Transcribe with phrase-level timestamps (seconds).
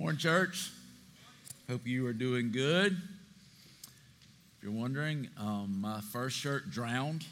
[0.00, 0.70] Morning, church.
[1.68, 2.92] Hope you are doing good.
[4.56, 7.26] If you're wondering, um, my first shirt drowned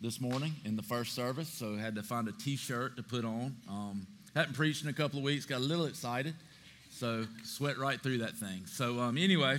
[0.00, 3.24] this morning in the first service, so I had to find a t-shirt to put
[3.24, 3.56] on.
[3.68, 4.06] Um,
[4.36, 6.36] hadn't preached in a couple of weeks, got a little excited,
[6.92, 8.66] so sweat right through that thing.
[8.66, 9.58] So um, anyway,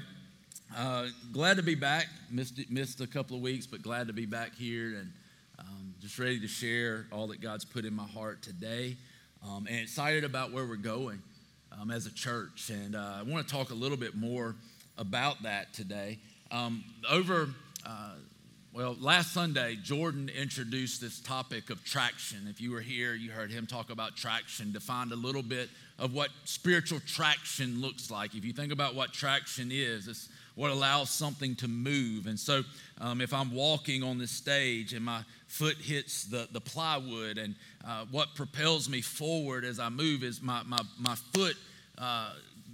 [0.73, 2.07] uh, glad to be back.
[2.31, 5.11] Missed missed a couple of weeks, but glad to be back here and
[5.59, 8.95] um, just ready to share all that God's put in my heart today,
[9.45, 11.21] um, and excited about where we're going
[11.71, 12.69] um, as a church.
[12.69, 14.55] And uh, I want to talk a little bit more
[14.97, 16.19] about that today.
[16.51, 17.49] Um, over,
[17.85, 18.13] uh,
[18.73, 22.47] well, last Sunday, Jordan introduced this topic of traction.
[22.49, 26.13] If you were here, you heard him talk about traction, defined a little bit of
[26.13, 28.35] what spiritual traction looks like.
[28.35, 32.25] If you think about what traction is, it's what allows something to move.
[32.25, 32.63] And so,
[32.99, 37.53] um, if I'm walking on this stage and my foot hits the, the plywood, and
[37.87, 41.55] uh, what propels me forward as I move is my, my, my foot
[41.99, 42.31] uh,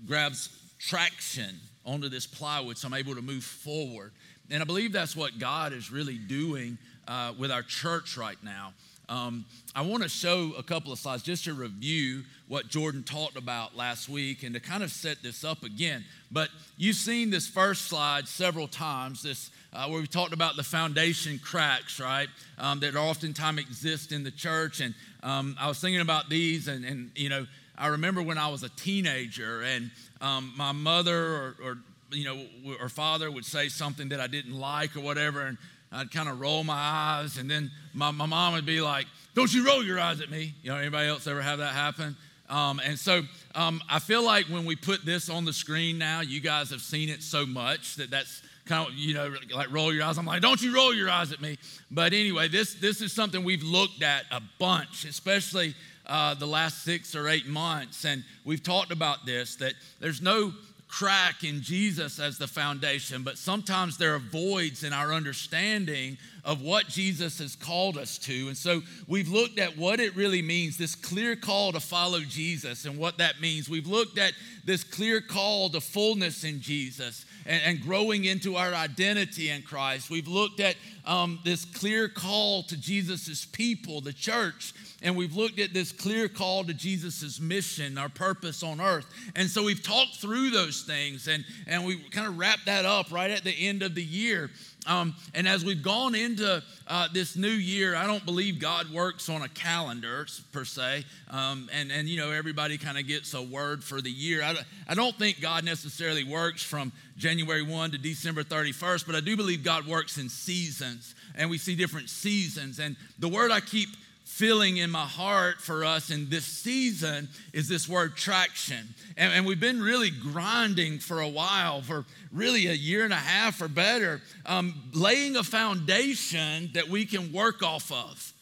[0.07, 4.13] grabs traction onto this plywood, so I'm able to move forward.
[4.49, 8.73] And I believe that's what God is really doing uh, with our church right now.
[9.09, 13.37] Um, I want to show a couple of slides just to review what Jordan talked
[13.37, 16.05] about last week and to kind of set this up again.
[16.31, 20.63] But you've seen this first slide several times, this uh, where we talked about the
[20.63, 24.79] foundation cracks, right, um, that oftentimes exist in the church.
[24.79, 27.45] And um, I was thinking about these, and, and you know,
[27.77, 29.89] I remember when I was a teenager and
[30.21, 31.77] um, my mother or, or,
[32.11, 35.57] you know, or father would say something that I didn't like or whatever, and
[35.93, 39.05] I'd kind of roll my eyes, and then my, my mom would be like,
[39.35, 42.15] "Don't you roll your eyes at me?" You know, anybody else ever have that happen?
[42.49, 43.21] Um, and so
[43.55, 46.81] um, I feel like when we put this on the screen now, you guys have
[46.81, 50.17] seen it so much that that's kind of you know like roll your eyes.
[50.17, 51.57] I'm like, "Don't you roll your eyes at me?"
[51.91, 56.83] But anyway, this this is something we've looked at a bunch, especially uh, the last
[56.83, 60.53] six or eight months, and we've talked about this that there's no
[60.93, 66.61] crack in Jesus as the foundation, but sometimes there are voids in our understanding of
[66.61, 68.47] what Jesus has called us to.
[68.47, 72.85] And so we've looked at what it really means this clear call to follow Jesus
[72.85, 73.67] and what that means.
[73.67, 74.33] We've looked at
[74.65, 80.09] this clear call to fullness in Jesus and, and growing into our identity in Christ.
[80.09, 84.73] We've looked at um, this clear call to Jesus' people, the church
[85.03, 89.05] and we've looked at this clear call to Jesus' mission, our purpose on earth.
[89.35, 93.11] And so we've talked through those things and, and we kind of wrapped that up
[93.11, 94.49] right at the end of the year.
[94.85, 99.29] Um, and as we've gone into uh, this new year, I don't believe God works
[99.29, 101.05] on a calendar per se.
[101.29, 104.43] Um, and, and, you know, everybody kind of gets a word for the year.
[104.43, 104.55] I,
[104.87, 109.37] I don't think God necessarily works from January 1 to December 31st, but I do
[109.37, 111.15] believe God works in seasons.
[111.35, 112.79] And we see different seasons.
[112.79, 113.89] And the word I keep
[114.33, 118.95] feeling in my heart for us in this season is this word traction.
[119.15, 123.17] And, and, we've been really grinding for a while, for really a year and a
[123.17, 128.33] half or better, um, laying a foundation that we can work off of.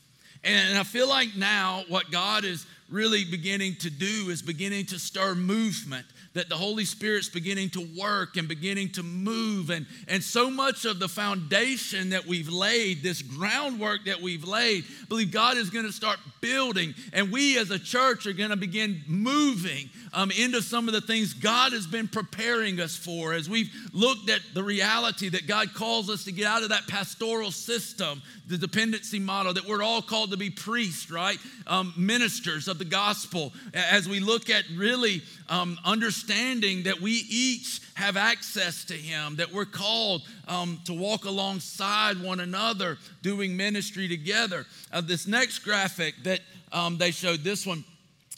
[0.45, 4.97] And I feel like now what God is really beginning to do is beginning to
[4.97, 9.69] stir movement that the Holy Spirit's beginning to work and beginning to move.
[9.69, 14.85] And, and so much of the foundation that we've laid, this groundwork that we've laid,
[14.85, 16.93] I believe God is going to start building.
[17.11, 21.01] And we as a church are going to begin moving um, into some of the
[21.01, 25.73] things God has been preparing us for as we've looked at the reality that God
[25.73, 30.01] calls us to get out of that pastoral system, the dependency model, that we're all
[30.01, 31.37] called to be priests, right?
[31.67, 33.51] Um, ministers of the gospel.
[33.73, 35.21] As we look at really
[35.51, 41.25] um, understanding that we each have access to Him, that we're called um, to walk
[41.25, 44.65] alongside one another, doing ministry together.
[44.91, 46.39] Uh, this next graphic that
[46.71, 47.83] um, they showed, this one,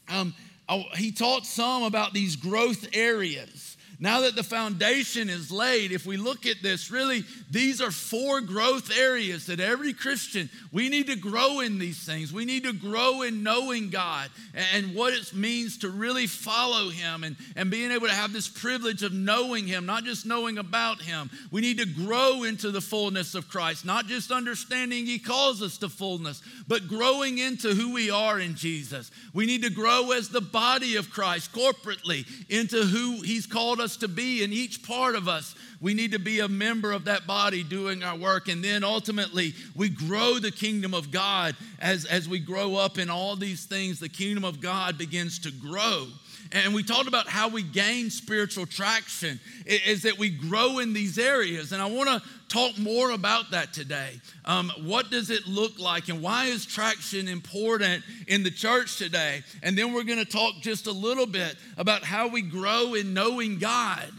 [0.10, 0.34] um,
[0.70, 3.73] Oh, he taught some about these growth areas.
[4.04, 8.42] Now that the foundation is laid, if we look at this, really, these are four
[8.42, 12.34] growth areas that every Christian, we need to grow in these things.
[12.34, 14.30] We need to grow in knowing God
[14.74, 18.50] and what it means to really follow Him and, and being able to have this
[18.50, 21.30] privilege of knowing Him, not just knowing about Him.
[21.50, 25.78] We need to grow into the fullness of Christ, not just understanding He calls us
[25.78, 29.12] to fullness, but growing into who we are in Jesus.
[29.34, 33.93] We need to grow as the body of Christ corporately into who He's called us
[33.94, 35.56] us to be in each part of us.
[35.80, 38.48] We need to be a member of that body doing our work.
[38.48, 43.10] And then ultimately, we grow the kingdom of God as, as we grow up in
[43.10, 44.00] all these things.
[44.00, 46.08] The kingdom of God begins to grow.
[46.54, 51.18] And we talked about how we gain spiritual traction is that we grow in these
[51.18, 51.72] areas.
[51.72, 54.22] And I want to talk more about that today.
[54.46, 59.42] Um, what does it look like, and why is traction important in the church today?
[59.64, 63.16] And then we're going to talk just a little bit about how we grow in
[63.16, 64.12] knowing God,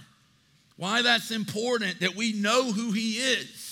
[0.76, 3.63] why that's important that we know who He is.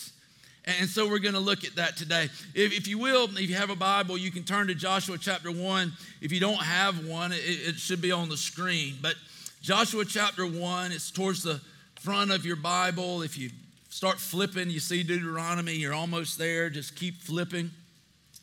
[0.65, 2.29] And so we're going to look at that today.
[2.55, 5.51] If, if, you will, if you have a Bible, you can turn to Joshua chapter
[5.51, 5.93] 1.
[6.21, 8.95] If you don't have one, it, it should be on the screen.
[9.03, 9.17] But
[9.61, 11.61] Joshua chapter 1, it's towards the
[11.97, 13.23] front of your Bible.
[13.23, 13.51] If you
[13.89, 16.71] start flipping, you see Deuteronomy, you're almost there.
[16.71, 17.73] Just keep flipping.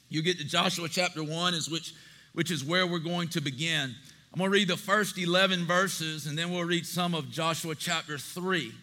[0.09, 1.93] You get to Joshua chapter 1, is which,
[2.33, 3.95] which is where we're going to begin.
[4.33, 7.75] I'm going to read the first 11 verses, and then we'll read some of Joshua
[7.75, 8.73] chapter 3.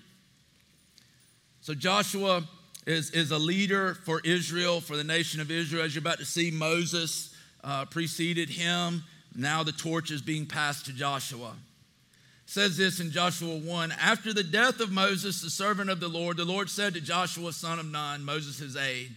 [1.60, 2.42] So, Joshua
[2.86, 5.84] is, is a leader for Israel, for the nation of Israel.
[5.84, 7.34] As you're about to see, Moses
[7.64, 9.02] uh, preceded him.
[9.34, 11.54] Now the torch is being passed to Joshua.
[12.44, 16.08] It says this in Joshua 1 After the death of Moses, the servant of the
[16.08, 19.10] Lord, the Lord said to Joshua, son of Nun, Moses' aide,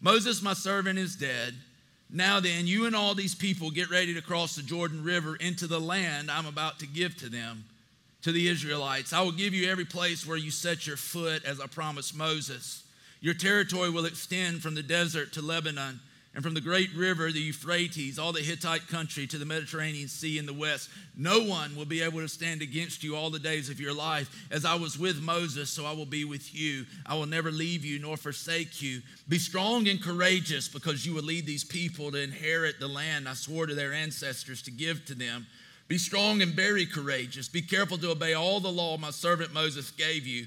[0.00, 1.54] Moses, my servant, is dead.
[2.10, 5.66] Now then, you and all these people get ready to cross the Jordan River into
[5.66, 7.64] the land I'm about to give to them,
[8.22, 9.14] to the Israelites.
[9.14, 12.83] I will give you every place where you set your foot, as I promised Moses.
[13.24, 15.98] Your territory will extend from the desert to Lebanon
[16.34, 20.36] and from the great river, the Euphrates, all the Hittite country to the Mediterranean Sea
[20.36, 20.90] in the west.
[21.16, 24.28] No one will be able to stand against you all the days of your life.
[24.50, 26.84] As I was with Moses, so I will be with you.
[27.06, 29.00] I will never leave you nor forsake you.
[29.26, 33.32] Be strong and courageous because you will lead these people to inherit the land I
[33.32, 35.46] swore to their ancestors to give to them.
[35.88, 37.48] Be strong and very courageous.
[37.48, 40.46] Be careful to obey all the law my servant Moses gave you.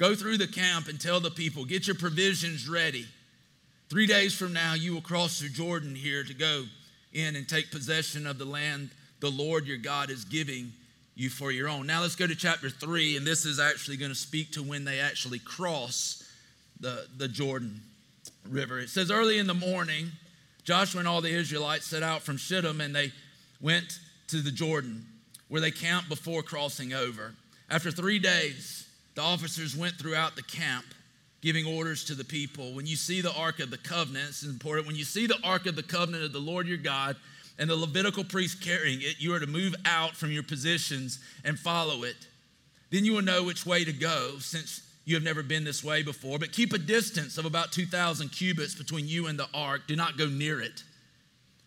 [0.00, 3.04] Go through the camp and tell the people, get your provisions ready.
[3.90, 6.64] Three days from now, you will cross the Jordan here to go
[7.12, 8.88] in and take possession of the land
[9.20, 10.72] the Lord your God is giving
[11.14, 11.86] you for your own.
[11.86, 14.86] Now let's go to chapter 3, and this is actually going to speak to when
[14.86, 16.26] they actually cross
[16.80, 17.82] the, the Jordan
[18.48, 18.78] River.
[18.78, 20.12] It says, Early in the morning,
[20.64, 23.12] Joshua and all the Israelites set out from Shittim, and they
[23.60, 23.98] went
[24.28, 25.04] to the Jordan,
[25.48, 27.34] where they camped before crossing over.
[27.68, 30.86] After three days, the officers went throughout the camp
[31.40, 32.74] giving orders to the people.
[32.74, 34.86] When you see the Ark of the Covenant, it's important.
[34.86, 37.16] When you see the Ark of the Covenant of the Lord your God
[37.58, 41.58] and the Levitical priest carrying it, you are to move out from your positions and
[41.58, 42.16] follow it.
[42.90, 46.02] Then you will know which way to go since you have never been this way
[46.02, 46.38] before.
[46.38, 49.82] But keep a distance of about 2,000 cubits between you and the ark.
[49.86, 50.82] Do not go near it.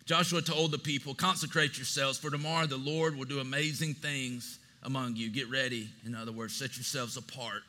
[0.05, 5.15] Joshua told the people, Consecrate yourselves, for tomorrow the Lord will do amazing things among
[5.15, 5.29] you.
[5.29, 7.63] Get ready, in other words, set yourselves apart,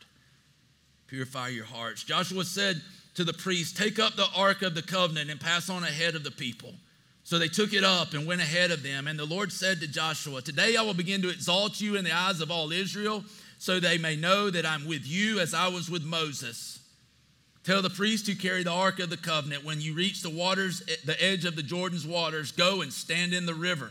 [1.06, 2.04] purify your hearts.
[2.04, 2.80] Joshua said
[3.14, 6.24] to the priests, Take up the ark of the covenant and pass on ahead of
[6.24, 6.74] the people.
[7.24, 9.06] So they took it up and went ahead of them.
[9.06, 12.14] And the Lord said to Joshua, Today I will begin to exalt you in the
[12.14, 13.24] eyes of all Israel,
[13.58, 16.80] so they may know that I'm with you as I was with Moses.
[17.64, 20.82] Tell the priests who carry the ark of the covenant, when you reach the waters,
[21.06, 23.90] the edge of the Jordan's waters, go and stand in the river.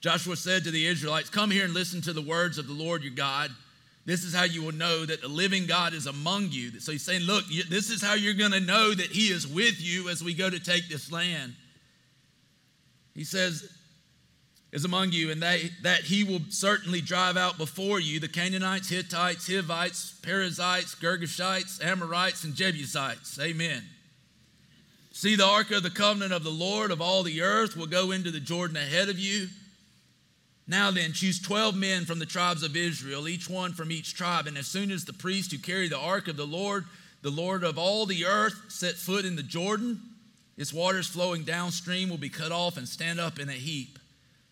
[0.00, 3.02] Joshua said to the Israelites, Come here and listen to the words of the Lord
[3.02, 3.50] your God.
[4.04, 6.80] This is how you will know that the living God is among you.
[6.80, 9.80] So he's saying, Look, this is how you're going to know that he is with
[9.80, 11.54] you as we go to take this land.
[13.14, 13.68] He says,
[14.70, 18.90] is among you, and that, that he will certainly drive out before you the Canaanites,
[18.90, 23.38] Hittites, Hivites, Perizzites, Girgashites, Amorites, and Jebusites.
[23.40, 23.82] Amen.
[25.10, 28.10] See, the ark of the covenant of the Lord of all the earth will go
[28.10, 29.48] into the Jordan ahead of you.
[30.68, 34.46] Now then, choose 12 men from the tribes of Israel, each one from each tribe.
[34.46, 36.84] And as soon as the priest who carry the ark of the Lord,
[37.22, 39.98] the Lord of all the earth, set foot in the Jordan,
[40.58, 43.98] its waters flowing downstream will be cut off and stand up in a heap.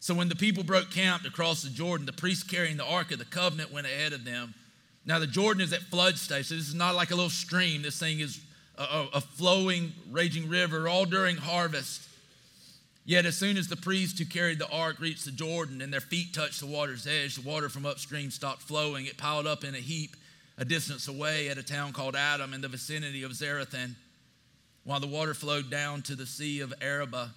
[0.00, 3.12] So when the people broke camp to cross the Jordan, the priest carrying the ark
[3.12, 4.54] of the covenant went ahead of them.
[5.04, 7.82] Now the Jordan is at flood stage, so this is not like a little stream.
[7.82, 8.40] This thing is
[8.78, 12.05] a, a flowing, raging river all during harvest.
[13.06, 16.00] Yet, as soon as the priests who carried the ark reached the Jordan and their
[16.00, 19.06] feet touched the water's edge, the water from upstream stopped flowing.
[19.06, 20.16] It piled up in a heap
[20.58, 23.94] a distance away at a town called Adam in the vicinity of Zarethan,
[24.82, 27.28] while the water flowed down to the Sea of Arabah.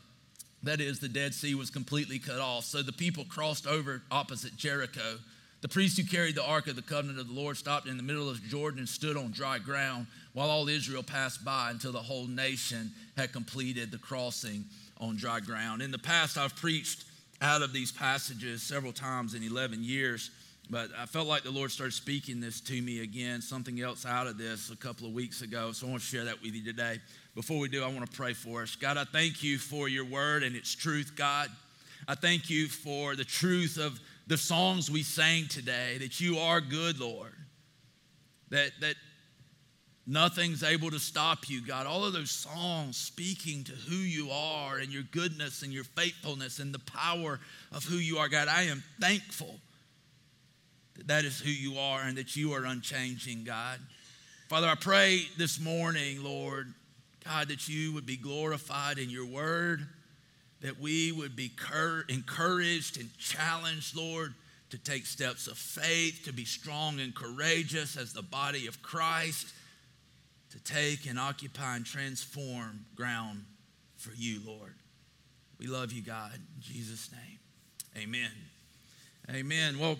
[0.63, 2.65] That is, the Dead Sea was completely cut off.
[2.65, 5.19] So the people crossed over opposite Jericho.
[5.61, 8.03] The priest who carried the ark of the covenant of the Lord stopped in the
[8.03, 11.99] middle of Jordan and stood on dry ground while all Israel passed by until the
[11.99, 14.63] whole nation had completed the crossing
[14.99, 15.81] on dry ground.
[15.81, 17.05] In the past, I've preached
[17.41, 20.31] out of these passages several times in 11 years,
[20.69, 24.27] but I felt like the Lord started speaking this to me again, something else out
[24.27, 25.71] of this a couple of weeks ago.
[25.71, 26.99] So I want to share that with you today.
[27.33, 28.75] Before we do, I want to pray for us.
[28.75, 31.49] God, I thank you for your word and its truth, God.
[32.07, 36.61] I thank you for the truth of the songs we sang today, that you are
[36.61, 37.33] good, Lord.
[38.49, 38.95] That, that
[40.09, 41.85] nothing's able to stop you, God.
[41.85, 46.59] All of those songs speaking to who you are and your goodness and your faithfulness
[46.59, 47.39] and the power
[47.71, 48.47] of who you are, God.
[48.47, 49.59] I am thankful
[50.95, 53.79] that that is who you are and that you are unchanging, God.
[54.47, 56.73] Father, I pray this morning, Lord,
[57.23, 59.87] God, that you would be glorified in your word
[60.61, 64.33] that we would be cur- encouraged and challenged, Lord,
[64.71, 69.47] to take steps of faith, to be strong and courageous as the body of Christ,
[70.51, 73.43] to take and occupy and transform ground
[73.97, 74.73] for you, Lord.
[75.59, 76.31] We love you, God.
[76.33, 78.31] In Jesus' name, amen.
[79.29, 79.77] Amen.
[79.77, 79.97] Well,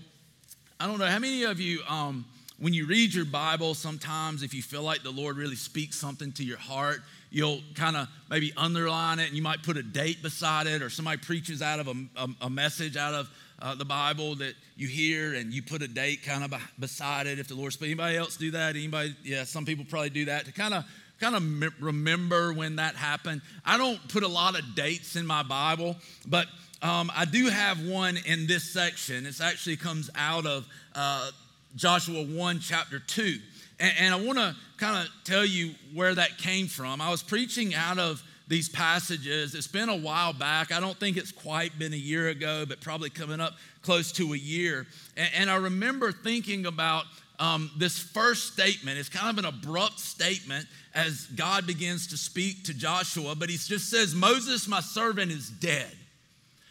[0.79, 2.25] I don't know how many of you, um,
[2.57, 6.31] when you read your Bible, sometimes if you feel like the Lord really speaks something
[6.33, 10.23] to your heart, you'll kind of maybe underline it and you might put a date
[10.23, 13.29] beside it, or somebody preaches out of a, a, a message out of
[13.61, 17.39] uh, the Bible that you hear and you put a date kind of beside it
[17.39, 17.87] if the Lord speaks.
[17.87, 18.75] Anybody else do that?
[18.75, 19.15] Anybody?
[19.23, 20.85] Yeah, some people probably do that to kind of
[21.19, 23.41] kind of remember when that happened.
[23.65, 26.47] I don't put a lot of dates in my Bible, but
[26.81, 29.25] um, I do have one in this section.
[29.25, 31.31] It actually comes out of uh,
[31.75, 33.37] Joshua 1, chapter 2.
[33.81, 37.01] And, and I want to kind of tell you where that came from.
[37.01, 39.55] I was preaching out of these passages.
[39.55, 40.71] It's been a while back.
[40.71, 43.53] I don't think it's quite been a year ago, but probably coming up
[43.83, 44.87] close to a year.
[45.15, 47.05] And, and I remember thinking about
[47.39, 48.97] um, this first statement.
[48.97, 53.55] It's kind of an abrupt statement as God begins to speak to Joshua, but he
[53.55, 55.91] just says, Moses, my servant, is dead.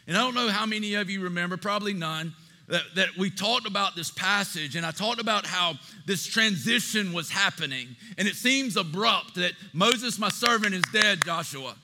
[0.08, 2.34] And I don't know how many of you remember, probably none
[2.68, 5.74] that, that we talked about this passage and I talked about how
[6.06, 7.88] this transition was happening.
[8.16, 11.74] And it seems abrupt that Moses, my servant, is dead, Joshua.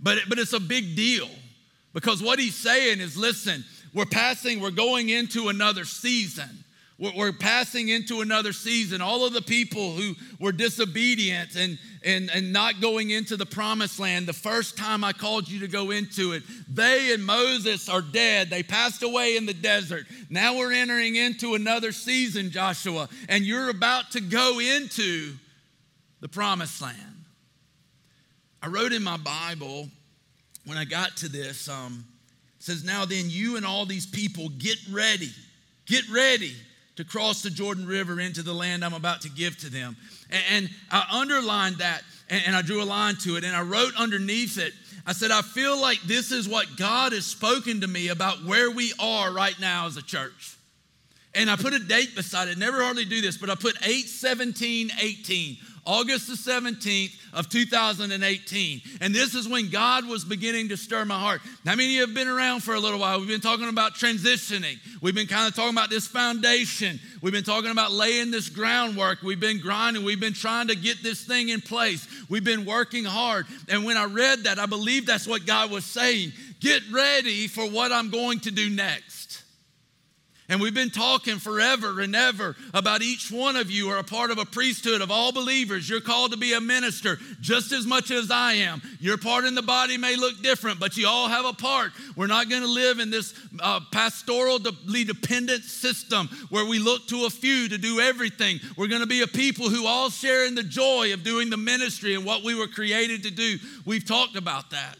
[0.00, 1.28] But, it, but it's a big deal
[1.92, 6.64] because what he's saying is listen, we're passing, we're going into another season.
[6.98, 9.00] We're, passing into another season.
[9.00, 13.98] All of the people who were disobedient and, and, and not going into the promised
[13.98, 18.02] land the first time I called you to go into it, they and Moses are
[18.02, 18.50] dead.
[18.50, 20.06] They passed away in the desert.
[20.30, 25.32] Now we're entering into another season, Joshua, and you're about to go into
[26.20, 27.24] the promised land.
[28.62, 29.88] I wrote in my Bible
[30.66, 32.04] when I got to this, um,
[32.60, 35.30] says, Now then, you and all these people get ready.
[35.86, 36.54] Get ready
[36.96, 39.96] to cross the Jordan River into the land I'm about to give to them.
[40.50, 44.58] And, I underlined that and I drew a line to it and I wrote underneath
[44.58, 44.72] it,
[45.06, 48.70] I said, I feel like this is what God has spoken to me about where
[48.70, 50.56] we are right now as a church.
[51.34, 52.58] And I put a date beside it.
[52.58, 58.82] Never hardly do this, but I put 8 17 18 August the 17th of 2018.
[59.00, 61.40] And this is when God was beginning to stir my heart.
[61.64, 63.18] How many of you have been around for a little while?
[63.18, 64.78] We've been talking about transitioning.
[65.00, 67.00] We've been kind of talking about this foundation.
[67.22, 69.22] We've been talking about laying this groundwork.
[69.22, 70.04] We've been grinding.
[70.04, 72.06] We've been trying to get this thing in place.
[72.28, 73.46] We've been working hard.
[73.68, 76.32] And when I read that, I believe that's what God was saying.
[76.60, 79.21] Get ready for what I'm going to do next.
[80.48, 84.30] And we've been talking forever and ever about each one of you are a part
[84.30, 85.88] of a priesthood of all believers.
[85.88, 88.82] You're called to be a minister just as much as I am.
[89.00, 91.92] Your part in the body may look different, but you all have a part.
[92.16, 97.24] We're not going to live in this uh, pastorally dependent system where we look to
[97.26, 98.58] a few to do everything.
[98.76, 101.56] We're going to be a people who all share in the joy of doing the
[101.56, 103.58] ministry and what we were created to do.
[103.86, 104.96] We've talked about that.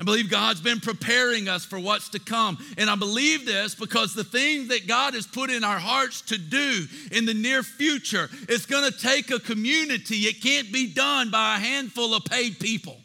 [0.00, 2.56] I believe God's been preparing us for what's to come.
[2.76, 6.38] And I believe this because the thing that God has put in our hearts to
[6.38, 10.18] do in the near future is going to take a community.
[10.18, 12.96] It can't be done by a handful of paid people.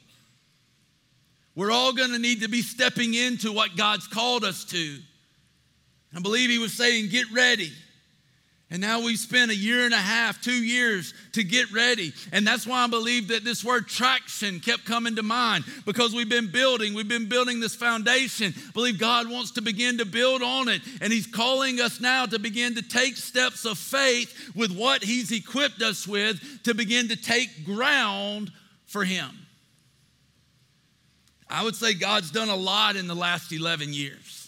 [1.55, 4.99] We're all going to need to be stepping into what God's called us to.
[6.15, 7.71] I believe He was saying, Get ready.
[8.71, 12.11] And now we've spent a year and a half, two years to get ready.
[12.31, 16.29] And that's why I believe that this word traction kept coming to mind because we've
[16.29, 18.51] been building, we've been building this foundation.
[18.57, 20.81] I believe God wants to begin to build on it.
[21.01, 25.31] And He's calling us now to begin to take steps of faith with what He's
[25.31, 28.51] equipped us with to begin to take ground
[28.87, 29.29] for Him.
[31.47, 34.42] I would say God's done a lot in the last 11 years.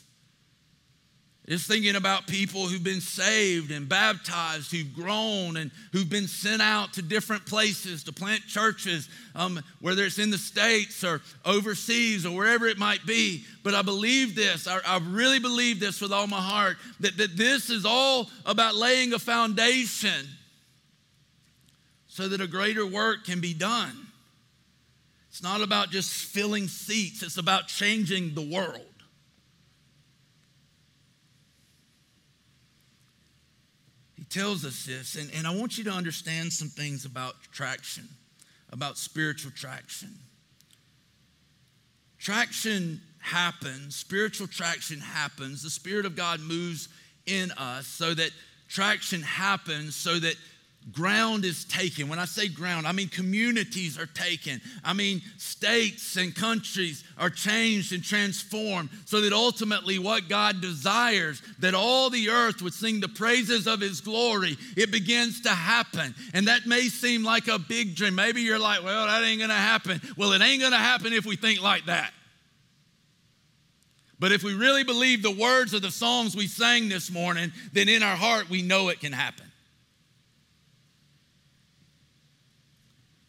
[1.48, 6.60] Just thinking about people who've been saved and baptized, who've grown and who've been sent
[6.60, 12.26] out to different places to plant churches, um, whether it's in the States or overseas
[12.26, 13.44] or wherever it might be.
[13.64, 17.38] But I believe this, I, I really believe this with all my heart, that, that
[17.38, 20.28] this is all about laying a foundation
[22.08, 23.96] so that a greater work can be done.
[25.30, 28.95] It's not about just filling seats, it's about changing the world.
[34.36, 38.04] Tells us this, and, and I want you to understand some things about traction,
[38.70, 40.10] about spiritual traction.
[42.20, 45.64] Traction happens, spiritual traction happens.
[45.64, 46.90] The Spirit of God moves
[47.26, 48.32] in us so that
[48.68, 50.36] traction happens, so that
[50.92, 52.08] ground is taken.
[52.08, 54.62] When I say ground, I mean communities are taken.
[54.84, 61.42] I mean states and countries are changed and transformed so that ultimately what God desires,
[61.60, 66.14] that all the earth would sing the praises of his glory, it begins to happen.
[66.34, 68.14] And that may seem like a big dream.
[68.14, 70.00] Maybe you're like, well, that ain't gonna happen.
[70.18, 72.12] Well, it ain't gonna happen if we think like that.
[74.20, 77.90] But if we really believe the words of the songs we sang this morning, then
[77.90, 79.46] in our heart we know it can happen.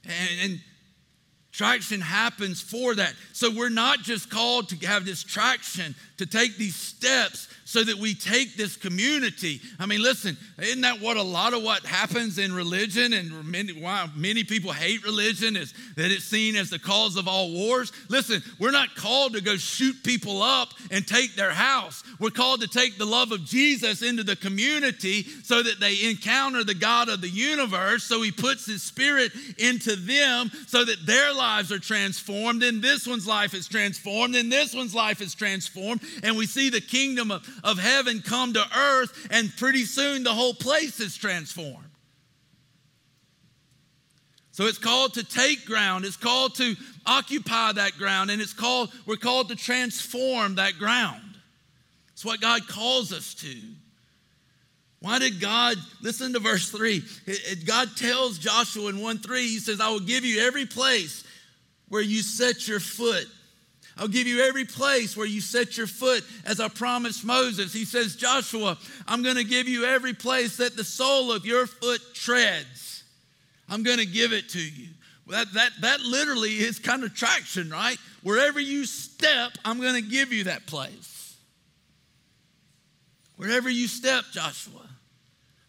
[0.06, 0.60] And, and
[1.52, 3.14] traction happens for that.
[3.32, 7.96] So we're not just called to have this traction, to take these steps so that
[7.96, 9.60] we take this community.
[9.80, 13.72] I mean, listen, isn't that what a lot of what happens in religion and many,
[13.72, 17.90] why many people hate religion is that it's seen as the cause of all wars?
[18.08, 22.04] Listen, we're not called to go shoot people up and take their house.
[22.20, 26.62] We're called to take the love of Jesus into the community so that they encounter
[26.62, 28.04] the God of the universe.
[28.04, 33.08] So he puts his spirit into them so that their lives are transformed, and this
[33.08, 37.30] one's life is transformed, and this one's life is transformed, and we see the kingdom
[37.30, 41.84] of, of heaven come to earth, and pretty soon the whole place is transformed.
[44.52, 48.90] So it's called to take ground, it's called to occupy that ground, and it's called,
[49.04, 51.22] we're called to transform that ground.
[52.12, 53.54] It's what God calls us to.
[55.00, 57.02] Why did God, listen to verse 3.
[57.66, 61.22] God tells Joshua in 1 3, He says, I will give you every place
[61.88, 63.26] where you set your foot.
[63.96, 67.72] I'll give you every place where you set your foot, as I promised Moses.
[67.72, 68.76] He says, Joshua,
[69.08, 73.04] I'm going to give you every place that the sole of your foot treads.
[73.68, 74.88] I'm going to give it to you.
[75.28, 77.96] That, that, that literally is kind of traction, right?
[78.22, 81.36] Wherever you step, I'm going to give you that place.
[83.36, 84.85] Wherever you step, Joshua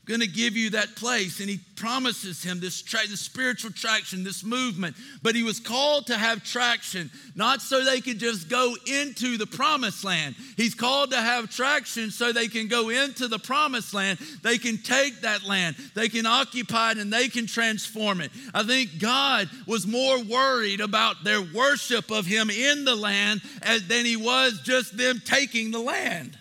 [0.07, 1.39] going to give you that place.
[1.39, 4.95] And he promises him this, tra- this spiritual traction, this movement.
[5.21, 9.45] But he was called to have traction, not so they could just go into the
[9.45, 10.35] promised land.
[10.55, 14.19] He's called to have traction so they can go into the promised land.
[14.41, 18.31] They can take that land, they can occupy it, and they can transform it.
[18.53, 23.79] I think God was more worried about their worship of him in the land eh,
[23.87, 26.37] than he was just them taking the land.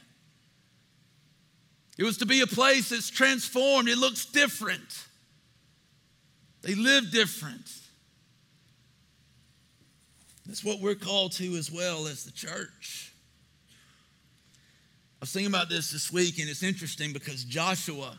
[1.97, 5.05] It was to be a place that's transformed, it looks different.
[6.63, 7.71] They live different.
[10.47, 13.13] That's what we're called to as well as the church.
[15.19, 18.17] I was thinking about this this week, and it's interesting because Joshua,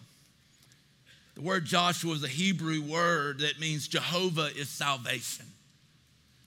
[1.35, 5.45] the word Joshua is a Hebrew word that means Jehovah is salvation.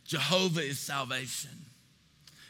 [0.05, 1.51] Jehovah is salvation.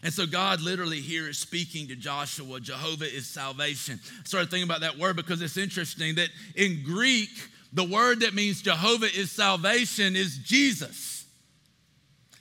[0.03, 2.61] And so God literally here is speaking to Joshua.
[2.61, 4.01] Jehovah is salvation.
[4.03, 7.31] I started thinking about that word because it's interesting that in Greek,
[7.73, 11.19] the word that means Jehovah is salvation is Jesus.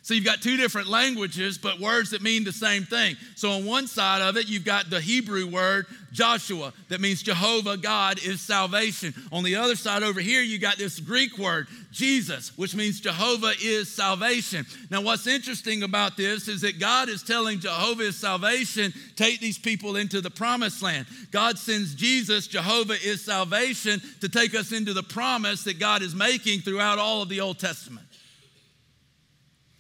[0.10, 3.16] So you've got two different languages, but words that mean the same thing.
[3.36, 7.78] So on one side of it, you've got the Hebrew word Joshua, that means Jehovah
[7.78, 9.14] God is salvation.
[9.32, 13.54] On the other side over here, you got this Greek word, Jesus, which means Jehovah
[13.62, 14.66] is salvation.
[14.90, 19.60] Now, what's interesting about this is that God is telling Jehovah is salvation, take these
[19.60, 21.06] people into the promised land.
[21.30, 26.16] God sends Jesus, Jehovah is salvation, to take us into the promise that God is
[26.16, 28.08] making throughout all of the Old Testament.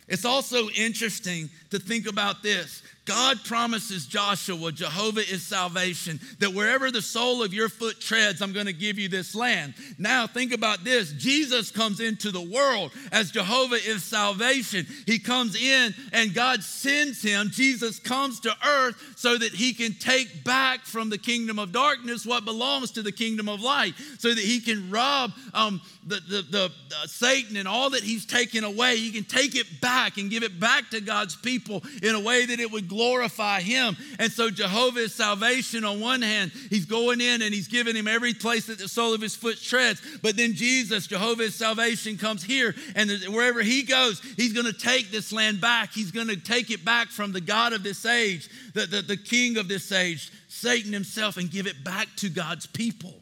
[0.09, 6.91] It's also interesting to think about this God promises Joshua, Jehovah is salvation, that wherever
[6.91, 9.73] the sole of your foot treads, I'm going to give you this land.
[9.97, 14.85] Now, think about this Jesus comes into the world as Jehovah is salvation.
[15.07, 17.49] He comes in and God sends him.
[17.49, 22.27] Jesus comes to earth so that he can take back from the kingdom of darkness
[22.27, 26.41] what belongs to the kingdom of light, so that he can rob um, the, the,
[26.41, 28.97] the, the Satan and all that he's taken away.
[28.97, 32.47] He can take it back and give it back to God's people in a way
[32.47, 33.95] that it would glorify him.
[34.17, 36.51] And so Jehovah is salvation on one hand.
[36.69, 39.61] He's going in and he's giving him every place that the sole of his foot
[39.61, 40.01] treads.
[40.23, 42.73] But then Jesus, Jehovah is salvation, comes here.
[42.95, 45.93] And wherever he goes, he's going to take this land back.
[45.93, 49.17] He's going to take it back from the God of this age, the, the, the
[49.17, 53.13] king of this age, Satan himself, and give it back to God's people.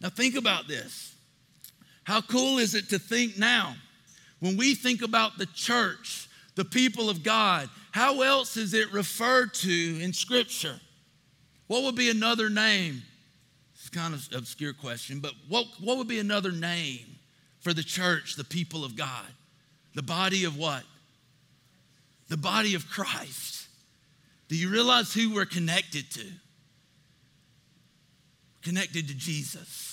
[0.00, 1.16] Now, think about this.
[2.08, 3.76] How cool is it to think now,
[4.40, 9.52] when we think about the church, the people of God, how else is it referred
[9.52, 10.80] to in Scripture?
[11.66, 13.02] What would be another name?
[13.74, 17.18] It's kind of obscure question, but what, what would be another name
[17.60, 19.26] for the church, the people of God?
[19.94, 20.84] The body of what?
[22.30, 23.68] The body of Christ.
[24.48, 26.24] Do you realize who we're connected to?
[28.62, 29.87] Connected to Jesus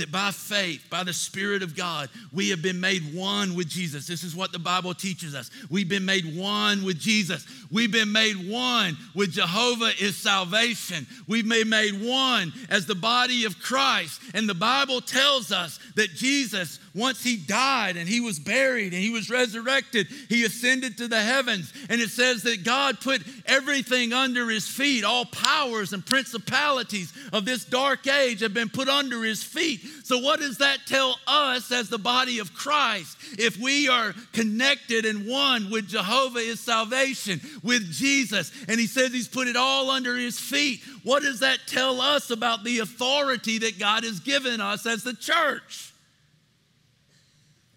[0.00, 4.06] that by faith, by the Spirit of God, we have been made one with Jesus.
[4.06, 5.50] This is what the Bible teaches us.
[5.70, 7.46] We've been made one with Jesus.
[7.70, 11.06] We've been made one with Jehovah is salvation.
[11.28, 14.20] We've been made one as the body of Christ.
[14.34, 19.02] And the Bible tells us that Jesus, once he died and he was buried and
[19.02, 21.72] he was resurrected, he ascended to the heavens.
[21.88, 27.44] And it says that God put everything under his feet, all powers and principalities of
[27.44, 31.70] this dark age have been put under his feet so, what does that tell us
[31.70, 33.16] as the body of Christ?
[33.38, 39.12] If we are connected and one with Jehovah is salvation, with Jesus, and he says
[39.12, 43.58] he's put it all under his feet, what does that tell us about the authority
[43.58, 45.90] that God has given us as the church?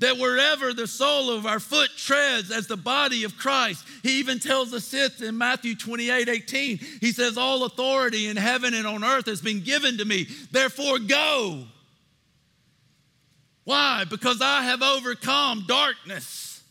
[0.03, 4.37] that wherever the sole of our foot treads as the body of Christ, he even
[4.37, 6.77] tells us this in Matthew 28 18.
[6.99, 10.27] He says, All authority in heaven and on earth has been given to me.
[10.51, 11.63] Therefore, go
[13.63, 14.03] why?
[14.09, 16.61] Because I have overcome darkness.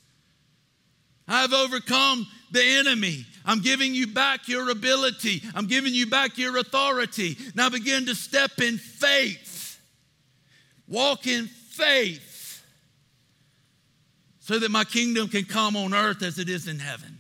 [1.26, 3.24] I have overcome the enemy.
[3.44, 5.42] I'm giving you back your ability.
[5.55, 7.37] I'm giving you back your authority.
[7.55, 9.81] Now begin to step in faith.
[10.87, 12.62] Walk in faith
[14.40, 17.18] so that my kingdom can come on earth as it is in heaven.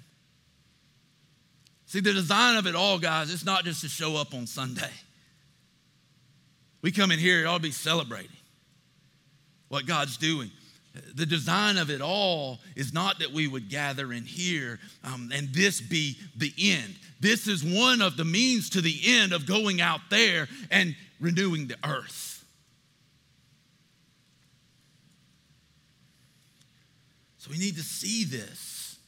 [1.86, 4.90] See, the design of it all, guys, it's not just to show up on Sunday.
[6.82, 8.41] We come in here, it ought to be celebrating
[9.72, 10.50] what God's doing.
[11.14, 15.48] The design of it all is not that we would gather in here um, and
[15.54, 16.94] this be the end.
[17.20, 21.68] This is one of the means to the end of going out there and renewing
[21.68, 22.44] the earth.
[27.38, 28.98] So we need to see this,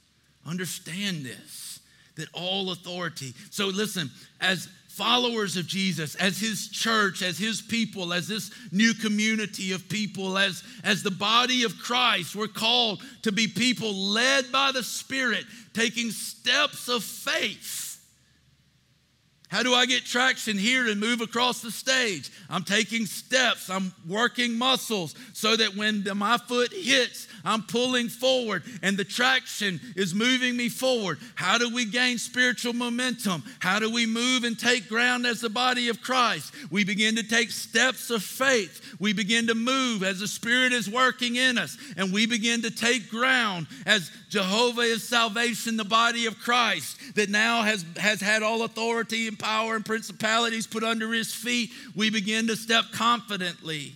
[0.47, 1.81] understand this,
[2.17, 3.35] that all authority.
[3.51, 8.95] So listen, as followers of Jesus, as his church, as his people, as this new
[8.95, 14.53] community of people, as, as the body of Christ, we're called to be people led
[14.53, 17.85] by the Spirit, taking steps of faith.
[19.49, 22.31] How do I get traction here and move across the stage?
[22.51, 28.63] I'm taking steps, I'm working muscles so that when my foot hits, I'm pulling forward
[28.83, 31.19] and the traction is moving me forward.
[31.35, 33.43] How do we gain spiritual momentum?
[33.59, 36.55] How do we move and take ground as the body of Christ?
[36.71, 38.97] We begin to take steps of faith.
[38.99, 42.71] We begin to move as the Spirit is working in us, and we begin to
[42.71, 48.43] take ground as Jehovah is salvation, the body of Christ, that now has, has had
[48.43, 51.71] all authority and power and principalities put under his feet.
[51.95, 53.95] We begin to step confidently.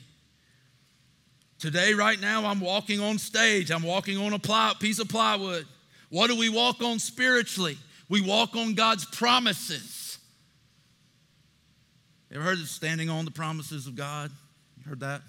[1.58, 3.70] Today, right now, I'm walking on stage.
[3.70, 5.66] I'm walking on a piece of plywood.
[6.08, 7.76] What do we walk on spiritually?
[8.08, 10.18] We walk on God's promises.
[12.30, 14.30] You ever heard of standing on the promises of God?
[14.78, 15.22] You heard that?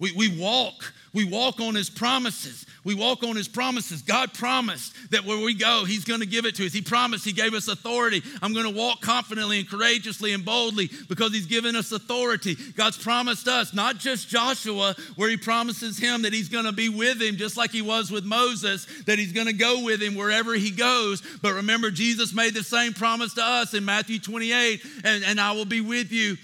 [0.00, 2.66] We, we walk, we walk on his promises.
[2.82, 4.02] We walk on his promises.
[4.02, 6.72] God promised that where we go, he's going to give it to us.
[6.72, 8.20] He promised he gave us authority.
[8.42, 12.56] I'm going to walk confidently and courageously and boldly because he's given us authority.
[12.76, 16.88] God's promised us, not just Joshua, where he promises him that he's going to be
[16.88, 20.16] with him just like he was with Moses, that he's going to go with him
[20.16, 21.22] wherever he goes.
[21.40, 25.52] But remember, Jesus made the same promise to us in Matthew 28 and, and I
[25.52, 26.36] will be with you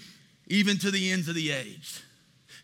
[0.47, 2.00] even to the ends of the age.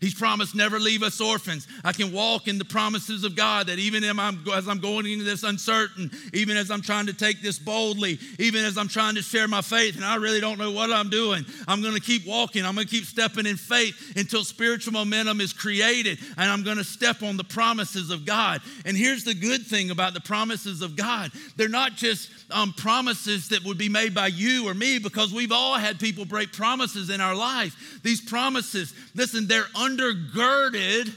[0.00, 1.66] He's promised never leave us orphans.
[1.84, 5.42] I can walk in the promises of God that even as I'm going into this
[5.42, 9.48] uncertain, even as I'm trying to take this boldly, even as I'm trying to share
[9.48, 12.64] my faith and I really don't know what I'm doing, I'm going to keep walking.
[12.64, 16.78] I'm going to keep stepping in faith until spiritual momentum is created and I'm going
[16.78, 18.60] to step on the promises of God.
[18.84, 23.48] And here's the good thing about the promises of God they're not just um, promises
[23.48, 27.10] that would be made by you or me because we've all had people break promises
[27.10, 28.00] in our life.
[28.02, 31.14] These promises, listen, they're undergirded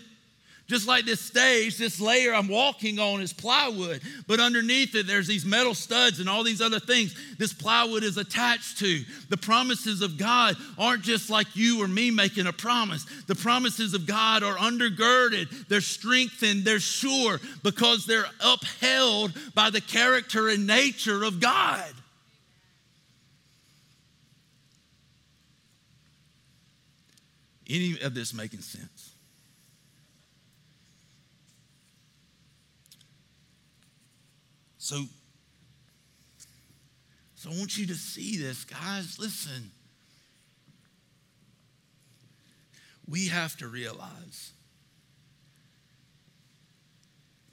[0.72, 5.28] Just like this stage, this layer I'm walking on is plywood, but underneath it, there's
[5.28, 9.04] these metal studs and all these other things this plywood is attached to.
[9.28, 13.06] The promises of God aren't just like you or me making a promise.
[13.28, 19.82] The promises of God are undergirded, they're strengthened, they're sure because they're upheld by the
[19.82, 21.92] character and nature of God.
[27.72, 29.14] Any of this making sense?
[34.78, 35.06] So,
[37.36, 39.18] so I want you to see this, guys.
[39.18, 39.72] Listen.
[43.08, 44.52] We have to realize,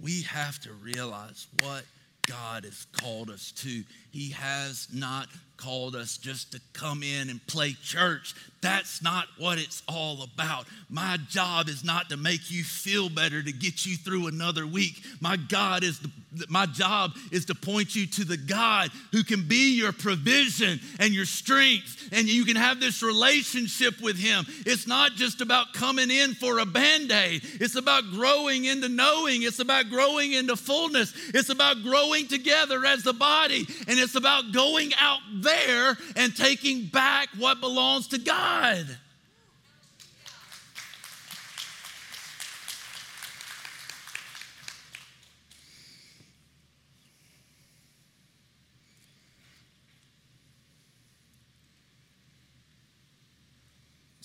[0.01, 1.85] we have to realize what
[2.27, 3.83] God has called us to.
[4.11, 8.35] He has not called us just to come in and play church.
[8.61, 10.67] That's not what it's all about.
[10.89, 15.03] My job is not to make you feel better to get you through another week.
[15.21, 16.11] My God is the,
[16.49, 21.13] my job is to point you to the God who can be your provision and
[21.13, 24.45] your strength and you can have this relationship with him.
[24.67, 27.43] It's not just about coming in for a band-aid.
[27.61, 29.43] It's about growing into knowing.
[29.43, 31.13] It's about growing into fullness.
[31.33, 36.37] It's about growing together as the body and it's about going out there there and
[36.37, 38.87] taking back what belongs to God.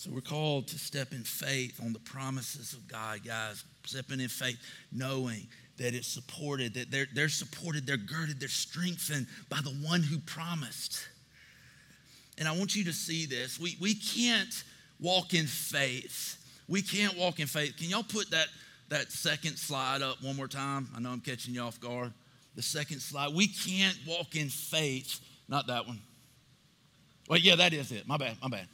[0.04, 3.64] So we're called to step in faith on the promises of God, guys.
[3.86, 4.58] Stepping in faith,
[4.92, 10.04] knowing that it's supported, that they're, they're supported, they're girded, they're strengthened by the one
[10.04, 11.08] who promised.
[12.38, 13.58] And I want you to see this.
[13.58, 14.66] We, we can't
[15.00, 16.36] walk in faith.
[16.68, 17.78] We can't walk in faith.
[17.78, 18.48] Can y'all put that,
[18.90, 20.90] that second slide up one more time?
[20.94, 22.12] I know I'm catching you off guard.
[22.58, 23.34] The second slide.
[23.34, 25.22] We can't walk in faith.
[25.48, 26.02] Not that one.
[27.30, 28.06] Well, yeah, that is it.
[28.06, 28.68] My bad, my bad.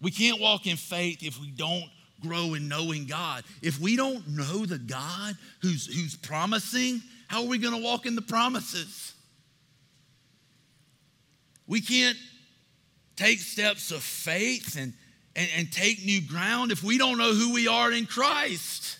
[0.00, 3.44] We can't walk in faith if we don't grow in knowing God.
[3.62, 8.06] If we don't know the God who's, who's promising, how are we going to walk
[8.06, 9.14] in the promises?
[11.66, 12.16] We can't
[13.16, 14.94] take steps of faith and,
[15.36, 18.98] and, and take new ground if we don't know who we are in Christ.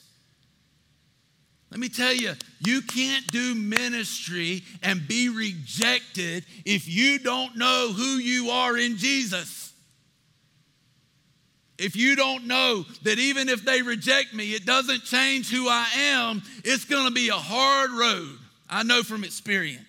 [1.70, 2.32] Let me tell you,
[2.64, 8.96] you can't do ministry and be rejected if you don't know who you are in
[8.96, 9.67] Jesus.
[11.78, 15.86] If you don't know that even if they reject me, it doesn't change who I
[15.96, 18.38] am, it's gonna be a hard road.
[18.68, 19.86] I know from experience.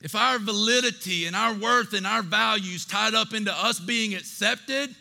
[0.00, 4.94] If our validity and our worth and our values tied up into us being accepted,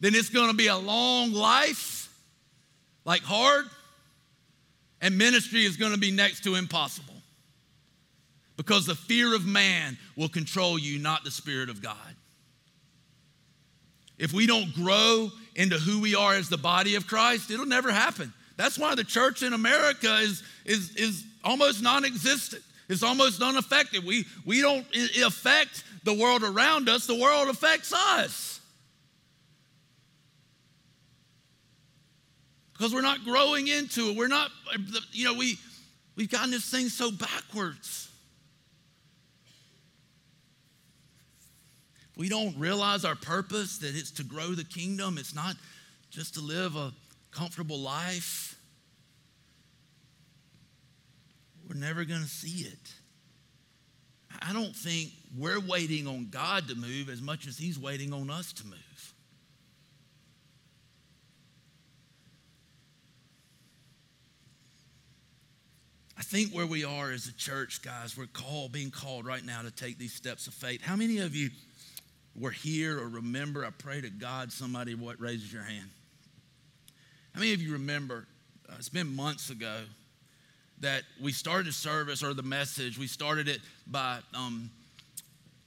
[0.00, 2.08] then it's going to be a long life,
[3.04, 3.66] like hard,
[5.02, 7.14] and ministry is going to be next to impossible.
[8.56, 12.15] Because the fear of man will control you, not the Spirit of God.
[14.18, 17.92] If we don't grow into who we are as the body of Christ, it'll never
[17.92, 18.32] happen.
[18.56, 22.62] That's why the church in America is, is, is almost non existent.
[22.88, 24.04] It's almost unaffected.
[24.04, 24.86] We, we don't
[25.24, 28.60] affect the world around us, the world affects us.
[32.72, 34.16] Because we're not growing into it.
[34.16, 34.78] We're not, uh,
[35.10, 35.58] you know, we,
[36.14, 38.05] we've gotten this thing so backwards.
[42.16, 45.18] We don't realize our purpose, that it's to grow the kingdom.
[45.18, 45.56] It's not
[46.10, 46.92] just to live a
[47.30, 48.56] comfortable life.
[51.68, 52.94] we're never going to see it.
[54.40, 58.30] I don't think we're waiting on God to move as much as He's waiting on
[58.30, 59.14] us to move.
[66.18, 69.62] I think where we are as a church, guys, we're called, being called right now
[69.62, 70.82] to take these steps of faith.
[70.82, 71.50] How many of you
[72.38, 73.64] were here or remember?
[73.64, 75.88] I pray to God somebody what raises your hand.
[77.34, 78.26] How many of you remember?
[78.68, 79.80] Uh, it's been months ago
[80.80, 84.70] that we started service or the message, we started it by um,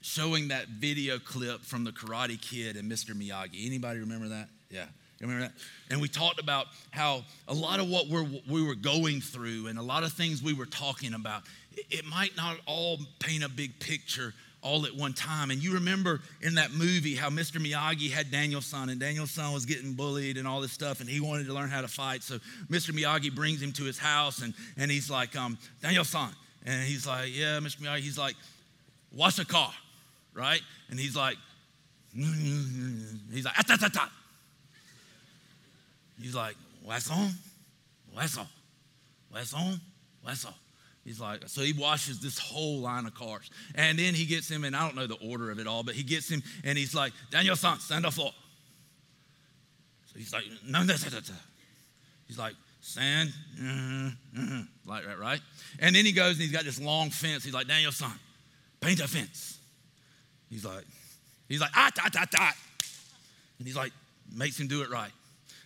[0.02, 3.12] showing that video clip from the Karate Kid and Mr.
[3.12, 3.66] Miyagi.
[3.66, 4.50] Anybody remember that?
[4.70, 4.86] Yeah.
[5.20, 5.54] Remember that?
[5.90, 9.78] And we talked about how a lot of what we're, we were going through and
[9.78, 11.44] a lot of things we were talking about,
[11.76, 15.52] it might not all paint a big picture all at one time.
[15.52, 17.58] And you remember in that movie how Mr.
[17.58, 21.48] Miyagi had Daniel-san, and Daniel-san was getting bullied and all this stuff, and he wanted
[21.48, 22.24] to learn how to fight.
[22.24, 22.92] So Mr.
[22.92, 26.30] Miyagi brings him to his house, and, and he's like, um, Daniel-san.
[26.66, 27.78] And he's like, yeah, Mr.
[27.78, 28.00] Miyagi.
[28.00, 28.36] He's like,
[29.16, 29.72] wash the car,
[30.34, 30.62] right?
[30.90, 31.38] And he's like,
[32.14, 34.12] he's like, ah, ta, ta, ta.
[36.22, 36.56] He's like,
[36.90, 37.30] What's on?
[38.14, 38.48] What's on?
[39.30, 39.80] What's on?
[40.24, 40.54] What's on?
[41.10, 43.50] He's like, so he washes this whole line of cars.
[43.74, 45.96] And then he gets him, and I don't know the order of it all, but
[45.96, 48.32] he gets him and he's like, Daniel-san, stand up floor.
[50.14, 51.20] So he's like, no, no, no, no.
[52.28, 55.42] He's like, stand, mm-hmm, like that, right?
[55.80, 57.44] And then he goes and he's got this long fence.
[57.44, 58.14] He's like, Daniel-san,
[58.80, 59.58] paint a fence.
[60.48, 60.86] He's like,
[61.48, 62.54] he's like, ah, ta, ta, ta.
[63.58, 63.94] And he's like,
[64.32, 65.12] makes him do it right.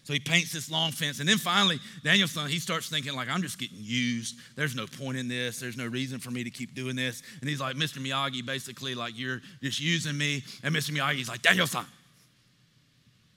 [0.04, 1.22] So he paints this long fence.
[1.22, 4.36] And then finally, Daniel-san, he starts thinking, like, I'm just getting used.
[4.56, 5.60] There's no point in this.
[5.60, 7.24] There's no reason for me to keep doing this.
[7.40, 8.06] And he's like, Mr.
[8.06, 10.44] Miyagi, basically, like, you're just using me.
[10.62, 10.92] And Mr.
[10.92, 11.86] Miyagi's like, Daniel-san,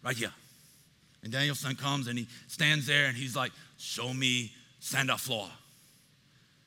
[0.02, 0.32] right here.
[1.22, 5.48] And Daniel-san comes and he stands there and he's like, show me Santa Floor.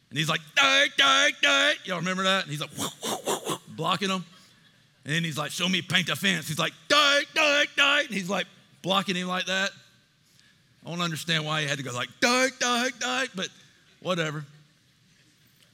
[0.09, 1.75] And he's like, dirt, dirt, dirt.
[1.83, 2.43] Y'all remember that?
[2.43, 2.71] And he's like,
[3.75, 4.23] blocking him.
[5.03, 6.47] And then he's like, show me paint a fence.
[6.47, 8.05] He's like, dirt, dirt, dirt.
[8.05, 8.47] And he's like
[8.81, 9.71] blocking him like that.
[10.85, 13.49] I don't understand why he had to go like, dark, dark, dark, but
[14.01, 14.45] whatever.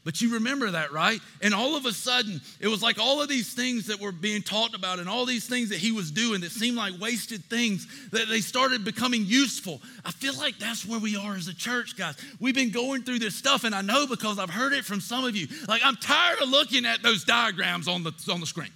[0.06, 1.20] But you remember that, right?
[1.42, 4.44] And all of a sudden, it was like all of these things that were being
[4.44, 7.88] talked about and all these things that he was doing that seemed like wasted things,
[8.12, 9.82] that they started becoming useful.
[10.06, 12.16] I feel like that's where we are as a church, guys.
[12.40, 15.26] We've been going through this stuff, and I know because I've heard it from some
[15.26, 15.48] of you.
[15.68, 18.70] Like, I'm tired of looking at those diagrams on the, on the screen.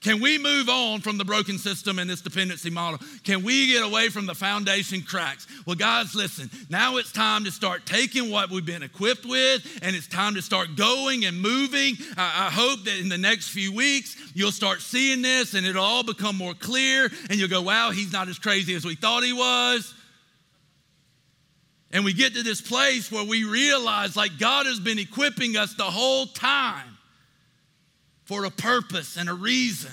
[0.00, 2.98] Can we move on from the broken system and this dependency model?
[3.22, 5.46] Can we get away from the foundation cracks?
[5.66, 9.94] Well, guys, listen, now it's time to start taking what we've been equipped with and
[9.94, 11.96] it's time to start going and moving.
[12.16, 15.84] I, I hope that in the next few weeks, you'll start seeing this and it'll
[15.84, 19.22] all become more clear and you'll go, wow, he's not as crazy as we thought
[19.22, 19.94] he was.
[21.92, 25.74] And we get to this place where we realize like God has been equipping us
[25.74, 26.96] the whole time
[28.30, 29.90] for a purpose and a reason.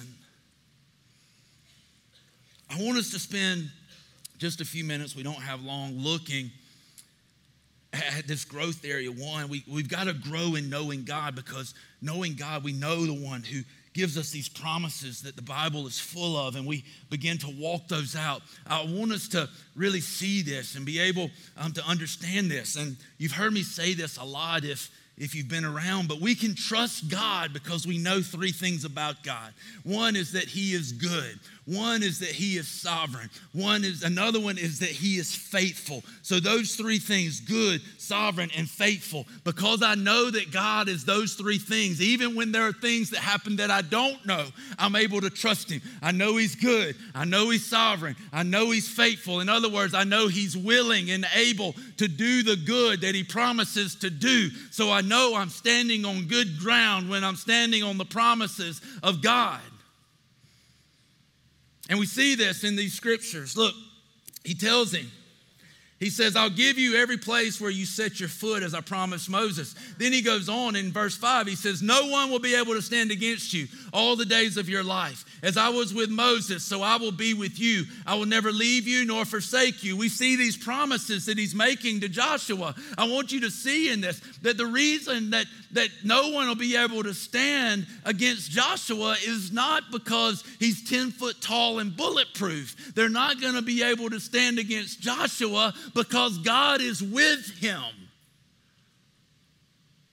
[2.69, 3.71] I want us to spend
[4.37, 6.51] just a few minutes, we don't have long, looking
[7.91, 9.09] at this growth area.
[9.09, 13.25] One, we, we've got to grow in knowing God because knowing God, we know the
[13.25, 13.61] one who
[13.95, 17.87] gives us these promises that the Bible is full of, and we begin to walk
[17.87, 18.43] those out.
[18.67, 22.75] I want us to really see this and be able um, to understand this.
[22.75, 26.35] And you've heard me say this a lot if if you've been around, but we
[26.35, 29.53] can trust God because we know three things about God.
[29.83, 31.39] One is that He is good.
[31.67, 33.29] One is that he is sovereign.
[33.51, 36.01] One is another one is that he is faithful.
[36.21, 41.33] So those three things, good, sovereign and faithful, because I know that God is those
[41.33, 44.45] three things, even when there are things that happen that I don't know,
[44.79, 45.81] I'm able to trust him.
[46.01, 46.95] I know he's good.
[47.13, 48.15] I know he's sovereign.
[48.31, 49.41] I know he's faithful.
[49.41, 53.25] In other words, I know he's willing and able to do the good that he
[53.25, 54.51] promises to do.
[54.71, 59.21] So I know I'm standing on good ground when I'm standing on the promises of
[59.21, 59.59] God.
[61.89, 63.55] And we see this in these scriptures.
[63.55, 63.73] Look,
[64.43, 65.11] he tells him,
[65.99, 69.29] he says, I'll give you every place where you set your foot as I promised
[69.29, 69.73] Moses.
[69.97, 71.47] Then he goes on in verse 5.
[71.47, 74.69] He says, No one will be able to stand against you all the days of
[74.69, 75.25] your life.
[75.43, 77.85] As I was with Moses, so I will be with you.
[78.05, 79.95] I will never leave you nor forsake you.
[79.95, 82.73] We see these promises that he's making to Joshua.
[82.97, 86.55] I want you to see in this that the reason that, that no one will
[86.55, 92.93] be able to stand against Joshua is not because he's 10 foot tall and bulletproof.
[92.95, 97.83] They're not going to be able to stand against Joshua because God is with him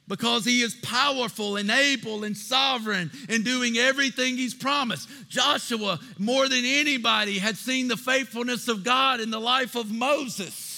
[0.06, 5.08] because he is powerful and able and sovereign in doing everything he's promised.
[5.28, 10.74] Joshua, more than anybody, had seen the faithfulness of God in the life of Moses.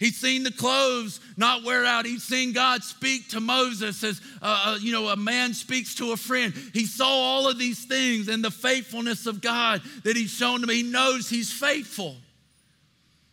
[0.00, 2.04] He'd seen the clothes not wear out.
[2.04, 6.12] He'd seen God speak to Moses as uh, uh, you know a man speaks to
[6.12, 6.52] a friend.
[6.74, 10.66] He saw all of these things and the faithfulness of God that He's shown to
[10.66, 10.76] me.
[10.76, 12.16] He knows He's faithful.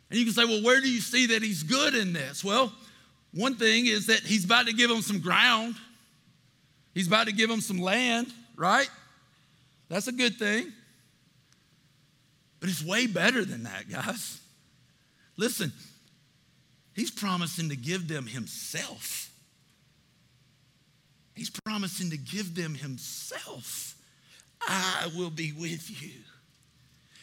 [0.10, 2.44] And you can say, well, where do you see that He's good in this?
[2.44, 2.72] Well,
[3.34, 5.76] one thing is that he's about to give them some ground,
[6.94, 8.90] he's about to give them some land, right?
[9.90, 10.72] That's a good thing.
[12.60, 14.40] But it's way better than that, guys.
[15.36, 15.74] Listen,
[16.94, 19.30] he's promising to give them himself.
[21.36, 23.96] He's promising to give them himself.
[24.62, 26.12] I will be with you.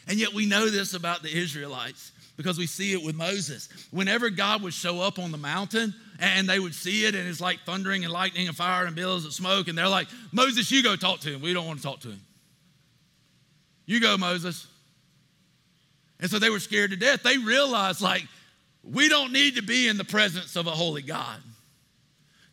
[0.07, 3.67] And yet we know this about the Israelites because we see it with Moses.
[3.91, 7.41] Whenever God would show up on the mountain and they would see it and it's
[7.41, 10.81] like thundering and lightning and fire and billows of smoke, and they're like, Moses, you
[10.81, 11.41] go talk to him.
[11.41, 12.21] We don't want to talk to him.
[13.85, 14.65] You go, Moses.
[16.21, 17.23] And so they were scared to death.
[17.23, 18.23] They realized, like,
[18.89, 21.41] we don't need to be in the presence of a holy God.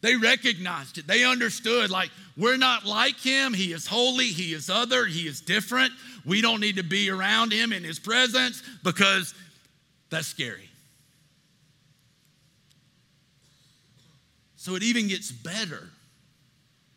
[0.00, 1.06] They recognized it.
[1.06, 3.54] They understood, like, we're not like him.
[3.54, 4.26] He is holy.
[4.26, 5.06] He is other.
[5.06, 5.92] He is different.
[6.24, 9.32] We don't need to be around him in his presence because
[10.10, 10.68] That's scary.
[14.56, 15.90] So it even gets better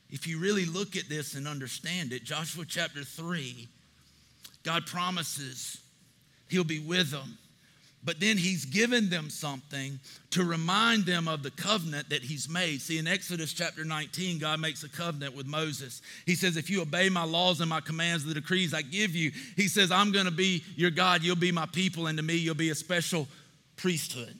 [0.09, 2.23] if you really look at this and understand it.
[2.23, 3.67] Joshua chapter 3,
[4.63, 5.77] God promises
[6.49, 7.37] he'll be with them.
[8.03, 9.99] But then he's given them something
[10.31, 12.81] to remind them of the covenant that he's made.
[12.81, 16.01] See, in Exodus chapter 19, God makes a covenant with Moses.
[16.25, 19.31] He says, If you obey my laws and my commands, the decrees I give you,
[19.57, 22.35] he says, I'm going to be your God, you'll be my people, and to me,
[22.35, 23.27] you'll be a special
[23.75, 24.35] priesthood.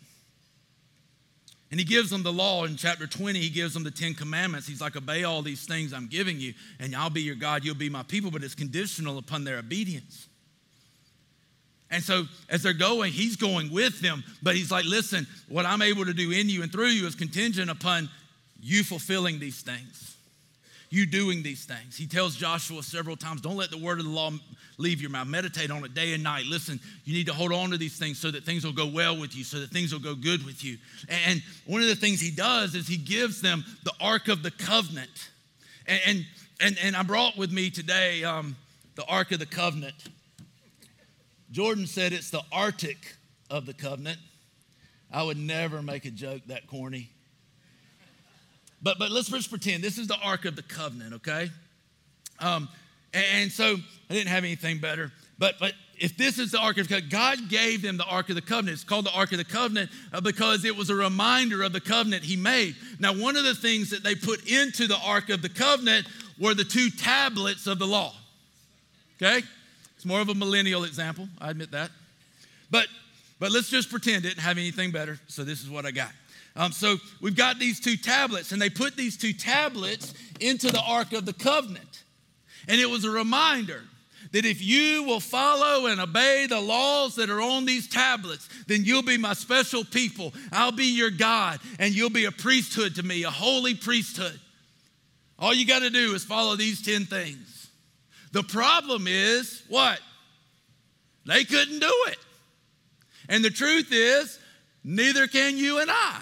[1.70, 3.40] And he gives them the law in chapter 20.
[3.40, 4.68] He gives them the Ten Commandments.
[4.68, 7.76] He's like, Obey all these things I'm giving you, and I'll be your God, you'll
[7.76, 10.29] be my people, but it's conditional upon their obedience.
[11.92, 15.82] And so as they're going, he's going with them, but he's like, Listen, what I'm
[15.82, 18.10] able to do in you and through you is contingent upon
[18.62, 20.16] you fulfilling these things,
[20.90, 21.98] you doing these things.
[21.98, 24.32] He tells Joshua several times, Don't let the word of the law
[24.78, 25.28] leave your mouth.
[25.28, 26.46] Meditate on it day and night.
[26.46, 29.20] Listen, you need to hold on to these things so that things will go well
[29.20, 30.78] with you, so that things will go good with you.
[31.26, 34.52] And one of the things he does is he gives them the Ark of the
[34.52, 35.30] Covenant.
[35.88, 36.26] And,
[36.62, 38.56] and, and I brought with me today um,
[38.96, 39.96] the Ark of the Covenant.
[41.52, 43.16] Jordan said it's the Arctic
[43.50, 44.20] of the covenant.
[45.12, 47.10] I would never make a joke that corny.
[48.82, 51.50] But, but let's just pretend this is the Ark of the Covenant, okay?
[52.40, 52.70] Um,
[53.14, 53.76] and so
[54.10, 55.12] I didn't have anything better.
[55.38, 58.30] But, but if this is the Ark of the Covenant, God gave them the Ark
[58.30, 58.76] of the Covenant.
[58.76, 61.82] It's called the Ark of the Covenant uh, because it was a reminder of the
[61.82, 62.76] covenant He made.
[63.00, 66.08] Now, one of the things that they put into the Ark of the Covenant
[66.40, 68.14] were the two tablets of the law.
[69.22, 69.42] Okay?
[70.00, 71.92] It's more of a millennial example, I admit that.
[72.72, 72.88] But,
[73.38, 75.20] but let's just pretend it didn't have anything better.
[75.28, 76.12] So this is what I got.
[76.56, 80.80] Um, so we've got these two tablets, and they put these two tablets into the
[80.80, 82.04] Ark of the Covenant.
[82.70, 83.84] And it was a reminder
[84.32, 88.86] that if you will follow and obey the laws that are on these tablets, then
[88.86, 90.34] you'll be my special people.
[90.54, 94.40] I'll be your God, and you'll be a priesthood to me, a holy priesthood.
[95.38, 97.59] All you got to do is follow these 10 things.
[98.32, 100.00] The problem is what?
[101.26, 102.18] They couldn't do it.
[103.28, 104.40] And the truth is,
[104.84, 106.22] neither can you and I.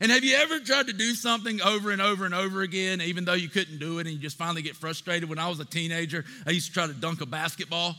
[0.00, 3.24] And have you ever tried to do something over and over and over again, even
[3.24, 5.28] though you couldn't do it, and you just finally get frustrated?
[5.28, 7.96] When I was a teenager, I used to try to dunk a basketball.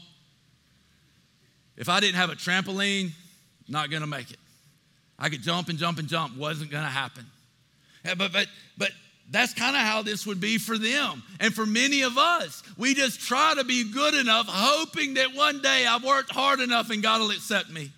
[1.76, 3.12] If I didn't have a trampoline,
[3.68, 4.40] not gonna make it.
[5.18, 7.26] I could jump and jump and jump, wasn't gonna happen.
[8.04, 8.48] But but
[8.78, 8.92] but
[9.32, 11.24] that's kind of how this would be for them.
[11.40, 15.62] And for many of us, we just try to be good enough, hoping that one
[15.62, 17.92] day I've worked hard enough and God will accept me.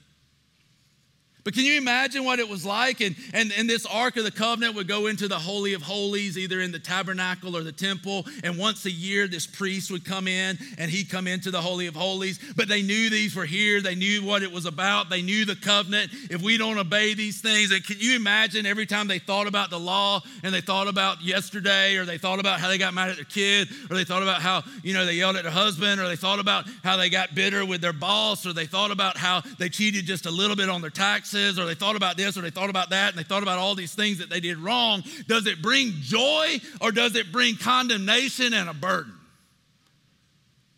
[1.43, 3.01] But can you imagine what it was like?
[3.01, 6.37] And, and, and this Ark of the Covenant would go into the Holy of Holies,
[6.37, 8.25] either in the tabernacle or the temple.
[8.43, 11.87] And once a year, this priest would come in and he'd come into the Holy
[11.87, 12.39] of Holies.
[12.55, 13.81] But they knew these were here.
[13.81, 15.09] They knew what it was about.
[15.09, 16.11] They knew the covenant.
[16.29, 19.71] If we don't obey these things, and can you imagine every time they thought about
[19.71, 23.09] the law and they thought about yesterday or they thought about how they got mad
[23.09, 25.99] at their kid or they thought about how, you know, they yelled at their husband
[25.99, 29.17] or they thought about how they got bitter with their boss or they thought about
[29.17, 32.37] how they cheated just a little bit on their tax or they thought about this
[32.37, 34.57] or they thought about that and they thought about all these things that they did
[34.57, 39.13] wrong, does it bring joy or does it bring condemnation and a burden?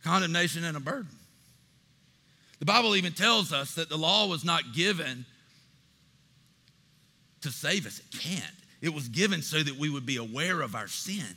[0.04, 1.08] Condemnation and a burden.
[2.60, 5.26] The Bible even tells us that the law was not given
[7.42, 8.00] to save us.
[8.00, 8.56] It can't.
[8.82, 11.36] It was given so that we would be aware of our sin.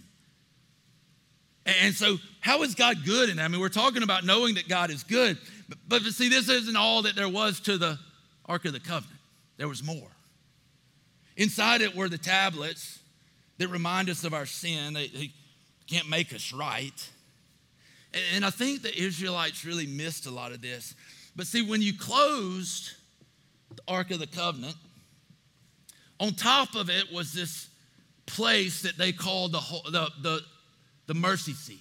[1.67, 3.39] And so, how is God good that?
[3.41, 5.37] I mean, we're talking about knowing that God is good.
[5.69, 7.99] But, but see, this isn't all that there was to the
[8.47, 9.20] Ark of the Covenant.
[9.57, 10.09] There was more.
[11.36, 13.01] Inside it were the tablets
[13.59, 14.94] that remind us of our sin.
[14.94, 15.32] They, they
[15.86, 17.11] can't make us right.
[18.12, 20.94] And, and I think the Israelites really missed a lot of this.
[21.34, 22.92] But see, when you closed
[23.74, 24.76] the Ark of the Covenant,
[26.18, 27.68] on top of it was this
[28.24, 30.40] place that they called the, the, the,
[31.07, 31.80] the mercy seat.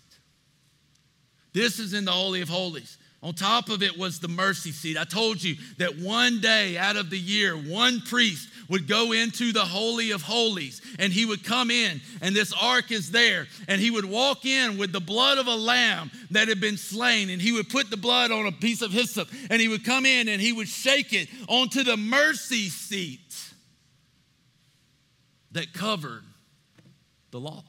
[1.53, 2.97] This is in the Holy of Holies.
[3.25, 4.99] On top of it was the mercy seat.
[4.99, 9.51] I told you that one day out of the year, one priest would go into
[9.51, 13.81] the Holy of Holies and he would come in, and this ark is there, and
[13.81, 17.41] he would walk in with the blood of a lamb that had been slain, and
[17.41, 20.29] he would put the blood on a piece of hyssop, and he would come in
[20.29, 23.19] and he would shake it onto the mercy seat
[25.53, 26.25] that covered
[27.31, 27.63] the law.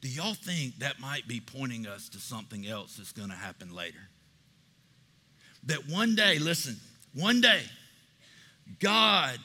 [0.00, 3.74] Do y'all think that might be pointing us to something else that's going to happen
[3.74, 4.08] later?
[5.64, 6.76] That one day, listen,
[7.14, 7.62] one day,
[8.78, 9.38] God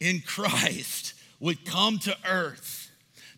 [0.00, 2.90] in Christ would come to earth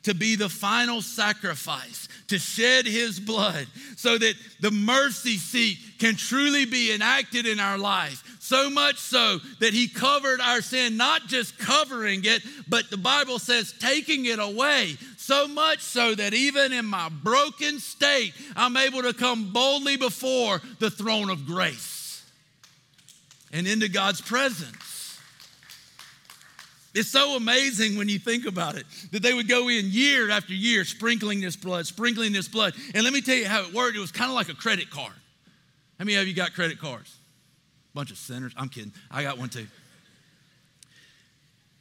[0.02, 6.16] to be the final sacrifice, to shed his blood, so that the mercy seat can
[6.16, 8.24] truly be enacted in our life.
[8.40, 13.38] So much so that he covered our sin, not just covering it, but the Bible
[13.38, 14.96] says taking it away.
[15.30, 20.60] So much so that even in my broken state, I'm able to come boldly before
[20.80, 22.24] the throne of grace
[23.52, 25.20] and into God's presence.
[26.94, 30.52] It's so amazing when you think about it that they would go in year after
[30.52, 32.74] year sprinkling this blood, sprinkling this blood.
[32.92, 33.96] And let me tell you how it worked.
[33.96, 35.14] It was kind of like a credit card.
[36.00, 37.16] How many of you got credit cards?
[37.94, 38.52] Bunch of sinners.
[38.56, 38.92] I'm kidding.
[39.12, 39.68] I got one too.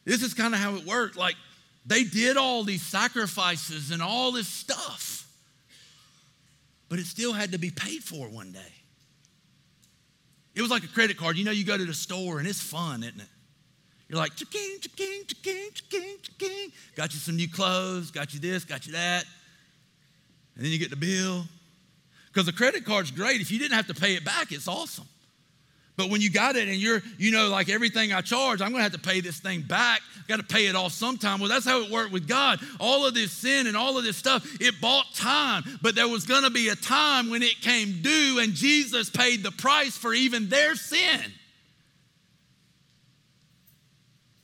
[0.06, 1.18] This is kind of how it worked.
[1.18, 1.36] Like
[1.86, 5.28] they did all these sacrifices and all this stuff,
[6.88, 8.74] but it still had to be paid for one day.
[10.56, 11.38] It was like a credit card.
[11.38, 13.28] You know, you go to the store and it's fun, isn't it?
[14.10, 16.72] You're like, cha-king, cha-king, cha-king, cha-king, cha-king.
[16.96, 19.24] Got you some new clothes, got you this, got you that.
[20.56, 21.46] And then you get the bill.
[22.28, 23.40] Because the credit card's great.
[23.40, 25.06] If you didn't have to pay it back, it's awesome.
[26.00, 28.84] But when you got it and you're, you know, like everything I charge, I'm gonna
[28.84, 30.00] have to pay this thing back.
[30.16, 31.42] I Got to pay it off sometime.
[31.42, 32.62] Well, that's how it worked with God.
[32.80, 35.62] All of this sin and all of this stuff, it bought time.
[35.82, 39.52] But there was gonna be a time when it came due, and Jesus paid the
[39.52, 41.20] price for even their sin.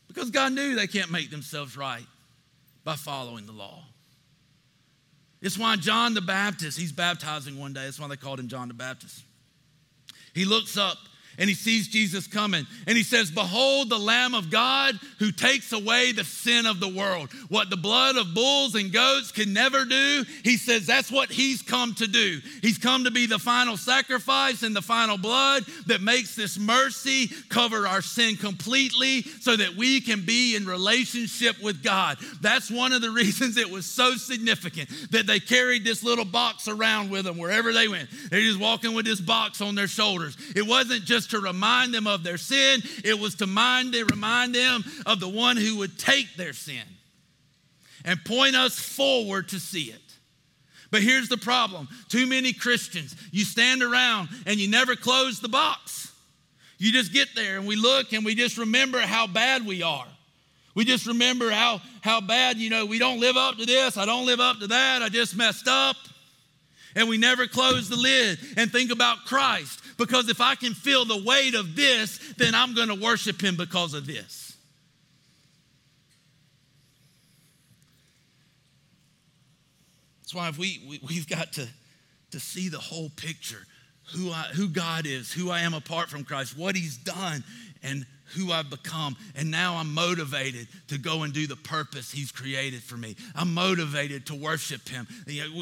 [0.10, 2.06] Because God knew they can't make themselves right
[2.84, 3.82] by following the law.
[5.42, 7.86] It's why John the Baptist, he's baptizing one day.
[7.86, 9.24] That's why they called him John the Baptist.
[10.34, 10.98] He looks up
[11.38, 15.72] and he sees Jesus coming and he says, Behold the Lamb of God who takes
[15.72, 17.32] away the sin of the world.
[17.50, 21.62] What the blood of bulls and goats can never do, he says that's what he's
[21.62, 22.40] come to do.
[22.62, 27.28] He's come to be the final sacrifice and the final blood that makes this mercy
[27.50, 32.18] cover our sin completely so that we can be in relationship with God.
[32.42, 36.68] That's one of the reasons it was so significant that they carried this little box
[36.68, 38.10] around with them wherever they went.
[38.30, 40.38] They're just walking with this box on their shoulders.
[40.56, 44.84] It wasn't just to remind them of their sin, it was to mind, remind them
[45.06, 46.84] of the one who would take their sin
[48.04, 50.02] and point us forward to see it.
[50.92, 55.50] But here's the problem too many Christians, you stand around and you never close the
[55.50, 56.14] box.
[56.78, 60.08] You just get there and we look and we just remember how bad we are.
[60.76, 64.06] We just remember how, how bad, you know, we don't live up to this, I
[64.06, 65.96] don't live up to that, I just messed up.
[66.98, 71.06] And we never close the lid and think about Christ because if I can feel
[71.06, 74.56] the weight of this, then I'm going to worship him because of this.
[80.22, 81.68] That's why if we, we, we've got to,
[82.32, 83.66] to see the whole picture
[84.14, 87.44] who, I, who God is, who I am apart from Christ, what he's done,
[87.84, 88.06] and
[88.36, 89.16] who I've become.
[89.36, 93.16] And now I'm motivated to go and do the purpose He's created for me.
[93.36, 95.08] I'm motivated to worship Him.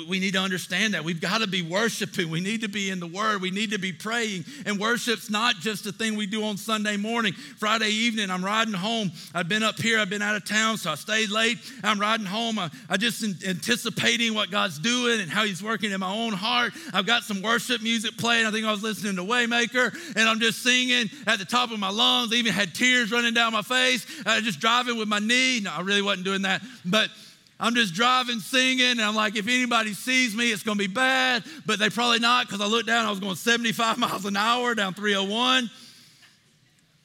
[0.08, 1.04] We need to understand that.
[1.04, 2.30] We've got to be worshiping.
[2.30, 3.42] We need to be in the Word.
[3.42, 4.46] We need to be praying.
[4.66, 7.34] And worship's not just a thing we do on Sunday morning.
[7.34, 9.12] Friday evening, I'm riding home.
[9.34, 11.58] I've been up here, I've been out of town, so I stayed late.
[11.84, 12.60] I'm riding home.
[12.60, 16.74] I, I just anticipating what God's doing and how He's working in my own heart.
[16.94, 18.46] I've got some worship music playing.
[18.46, 21.80] I think I was listening to Waymaker, and I'm just singing at the top of
[21.80, 25.60] my lungs, even had tears running down my face, uh, just driving with my knee.
[25.62, 26.62] No, I really wasn't doing that.
[26.86, 27.10] But
[27.60, 31.44] I'm just driving, singing, and I'm like, if anybody sees me, it's gonna be bad,
[31.66, 34.76] but they probably not because I looked down, I was going 75 miles an hour
[34.76, 35.70] down 301,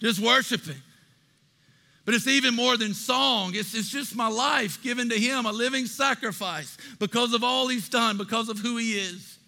[0.01, 0.81] just worshiping.
[2.05, 3.53] But it's even more than song.
[3.55, 7.89] It's, it's just my life given to Him, a living sacrifice because of all He's
[7.91, 9.39] done, because of who He is.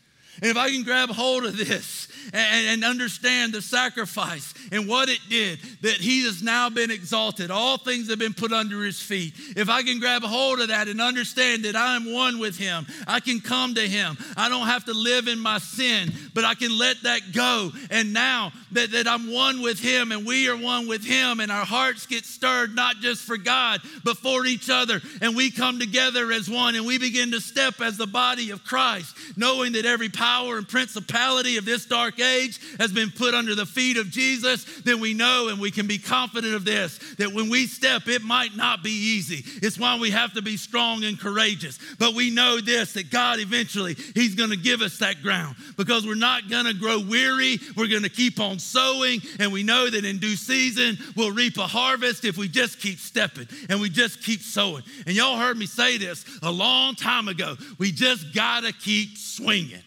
[0.42, 5.08] And if I can grab hold of this and, and, understand the sacrifice and what
[5.08, 9.00] it did, that he has now been exalted, all things have been put under his
[9.00, 9.34] feet.
[9.56, 12.86] If I can grab hold of that and understand that I am one with him,
[13.06, 14.16] I can come to him.
[14.36, 17.70] I don't have to live in my sin, but I can let that go.
[17.90, 21.52] And now that, that I'm one with him and we are one with him, and
[21.52, 25.78] our hearts get stirred not just for God, but for each other, and we come
[25.78, 29.84] together as one and we begin to step as the body of Christ, knowing that
[29.84, 33.96] every power power and principality of this dark age has been put under the feet
[33.96, 37.66] of Jesus, then we know and we can be confident of this that when we
[37.66, 39.44] step, it might not be easy.
[39.64, 41.78] It's why we have to be strong and courageous.
[41.98, 46.06] But we know this that God eventually, He's going to give us that ground because
[46.06, 47.58] we're not going to grow weary.
[47.76, 51.58] We're going to keep on sowing, and we know that in due season, we'll reap
[51.58, 54.82] a harvest if we just keep stepping and we just keep sowing.
[55.06, 57.56] And y'all heard me say this a long time ago.
[57.78, 59.82] We just got to keep swinging.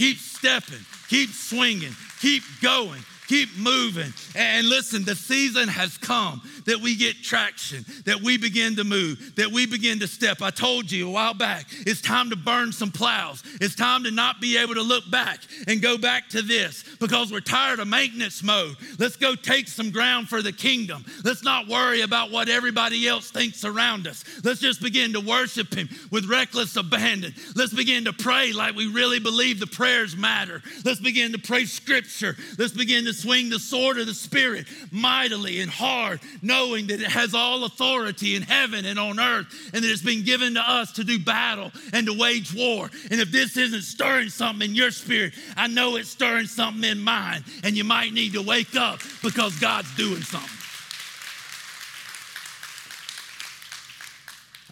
[0.00, 0.80] Keep stepping,
[1.10, 4.12] keep swinging, keep going, Keep moving.
[4.34, 9.34] And listen, the season has come that we get traction, that we begin to move,
[9.36, 10.42] that we begin to step.
[10.42, 13.44] I told you a while back, it's time to burn some plows.
[13.60, 17.30] It's time to not be able to look back and go back to this because
[17.30, 18.74] we're tired of maintenance mode.
[18.98, 21.04] Let's go take some ground for the kingdom.
[21.22, 24.24] Let's not worry about what everybody else thinks around us.
[24.42, 27.32] Let's just begin to worship Him with reckless abandon.
[27.54, 30.62] Let's begin to pray like we really believe the prayers matter.
[30.84, 32.34] Let's begin to pray scripture.
[32.58, 37.10] Let's begin to swing the sword of the Spirit mightily and hard, knowing that it
[37.10, 40.92] has all authority in heaven and on earth, and that it's been given to us
[40.92, 42.90] to do battle and to wage war.
[43.10, 47.00] And if this isn't stirring something in your spirit, I know it's stirring something in
[47.00, 50.50] mine, and you might need to wake up because God's doing something.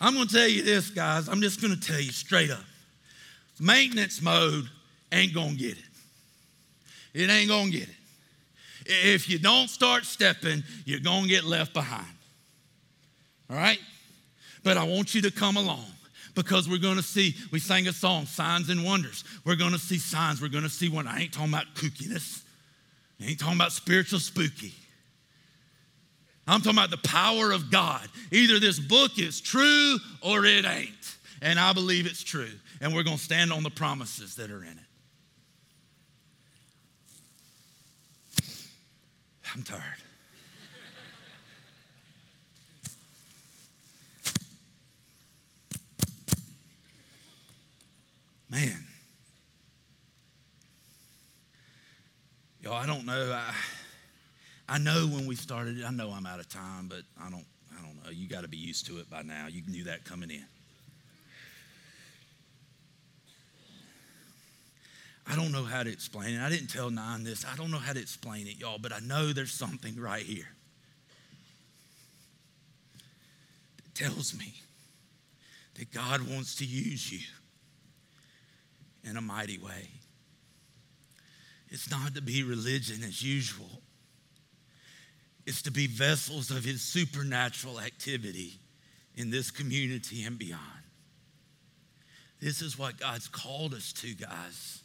[0.01, 1.28] I'm going to tell you this, guys.
[1.28, 2.64] I'm just going to tell you straight up.
[3.61, 4.68] Maintenance mode
[5.11, 5.84] ain't going to get it.
[7.14, 7.94] It ain't going to get it.
[8.89, 12.07] If you don't start stepping, you're going to get left behind.
[13.51, 13.78] All right?
[14.64, 15.84] But I want you to come along
[16.34, 19.24] because we're going to see, we sang a song, Signs and Wonders.
[19.45, 20.41] We're going to see signs.
[20.41, 21.07] We're going to see one.
[21.07, 22.43] I ain't talking about kookiness,
[23.20, 24.72] I ain't talking about spiritual spooky.
[26.47, 28.09] I'm talking about the power of God.
[28.32, 31.16] Either this book is true or it ain't.
[31.43, 32.49] And I believe it's true.
[32.80, 34.88] And we're going to stand on the promises that are in it.
[39.55, 39.82] I'm tired.
[48.51, 48.86] Man.
[52.62, 53.32] Y'all, I don't know.
[53.32, 53.55] I,
[54.68, 57.44] I know when we started, I know I'm out of time, but I don't,
[57.78, 58.11] I don't know.
[58.11, 59.46] You got to be used to it by now.
[59.49, 60.44] You knew that coming in.
[65.31, 66.41] I don't know how to explain it.
[66.41, 67.45] I didn't tell Nine this.
[67.45, 70.49] I don't know how to explain it, y'all, but I know there's something right here
[73.76, 74.55] that tells me
[75.74, 77.20] that God wants to use you
[79.05, 79.91] in a mighty way.
[81.68, 83.83] It's not to be religion as usual,
[85.47, 88.55] it's to be vessels of His supernatural activity
[89.14, 90.62] in this community and beyond.
[92.41, 94.83] This is what God's called us to, guys.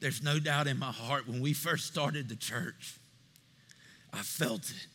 [0.00, 2.96] There's no doubt in my heart when we first started the church,
[4.12, 4.86] I felt it.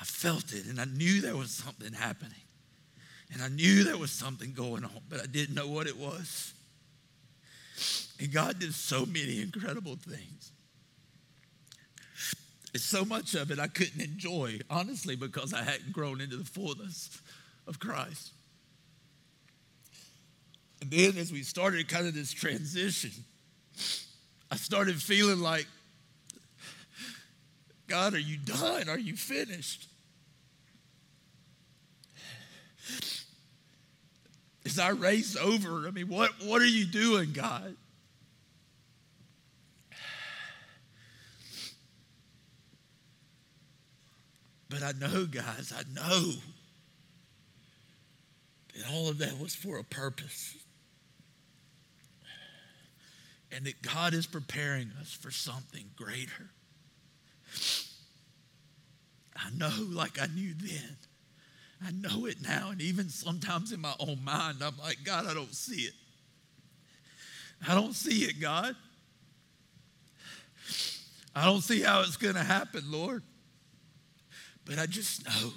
[0.00, 2.32] I felt it, and I knew there was something happening.
[3.32, 6.52] And I knew there was something going on, but I didn't know what it was.
[8.20, 10.52] And God did so many incredible things.
[12.74, 16.44] It's so much of it I couldn't enjoy, honestly, because I hadn't grown into the
[16.44, 17.20] fullness
[17.66, 18.32] of Christ.
[20.80, 23.12] And then as we started kind of this transition,
[24.54, 25.66] I started feeling like,
[27.88, 28.88] God, are you done?
[28.88, 29.88] Are you finished?
[34.64, 35.88] Is our race over?
[35.88, 37.74] I mean, what, what are you doing, God?
[44.68, 46.30] But I know, guys, I know
[48.76, 50.63] that all of that was for a purpose
[53.54, 56.50] and that God is preparing us for something greater.
[59.36, 60.96] I know, like I knew then.
[61.84, 62.70] I know it now.
[62.70, 65.94] And even sometimes in my own mind, I'm like, God, I don't see it.
[67.66, 68.74] I don't see it, God.
[71.34, 73.22] I don't see how it's going to happen, Lord.
[74.64, 75.52] But I just know.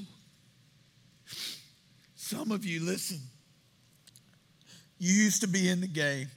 [2.15, 3.21] Some of you, listen,
[4.97, 6.27] you used to be in the game.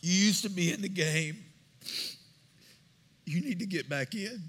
[0.00, 1.44] You used to be in the game.
[3.24, 4.42] You need to get back in.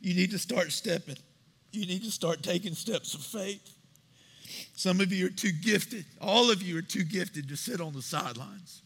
[0.00, 1.16] You need to start stepping.
[1.72, 3.70] You need to start taking steps of faith.
[4.76, 6.04] Some of you are too gifted.
[6.20, 8.82] All of you are too gifted to sit on the sidelines.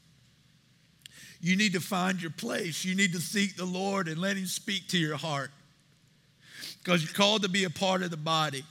[1.41, 2.85] You need to find your place.
[2.85, 5.51] You need to seek the Lord and let Him speak to your heart
[6.83, 8.65] because you're called to be a part of the body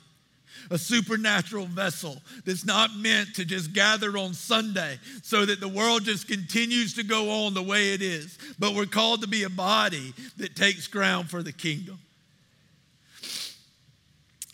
[0.70, 6.04] a supernatural vessel that's not meant to just gather on Sunday so that the world
[6.04, 8.38] just continues to go on the way it is.
[8.60, 12.00] But we're called to be a body that takes ground for the kingdom.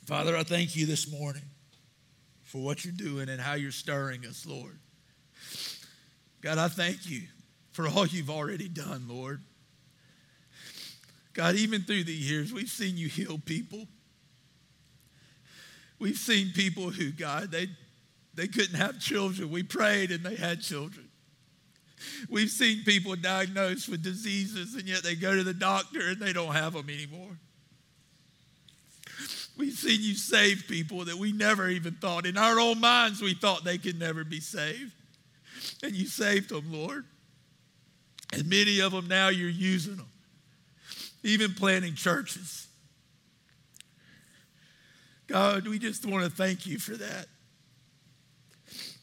[0.06, 1.44] Father, I thank you this morning
[2.44, 4.78] for what you're doing and how you're stirring us, Lord.
[6.42, 7.22] God, I thank you
[7.72, 9.42] for all you've already done, Lord.
[11.34, 13.88] God, even through the years, we've seen you heal people.
[16.00, 17.68] We've seen people who, God, they,
[18.34, 19.50] they couldn't have children.
[19.52, 21.10] We prayed and they had children.
[22.30, 26.34] We've seen people diagnosed with diseases, and yet they go to the doctor and they
[26.34, 27.38] don't have them anymore.
[29.56, 33.36] We've seen you save people that we never even thought, in our own minds, we
[33.36, 34.92] thought they could never be saved.
[35.84, 37.06] And you saved them, Lord.
[38.34, 40.10] And many of them now you're using them,
[41.22, 42.68] even planting churches.
[45.34, 47.26] God, we just want to thank you for that.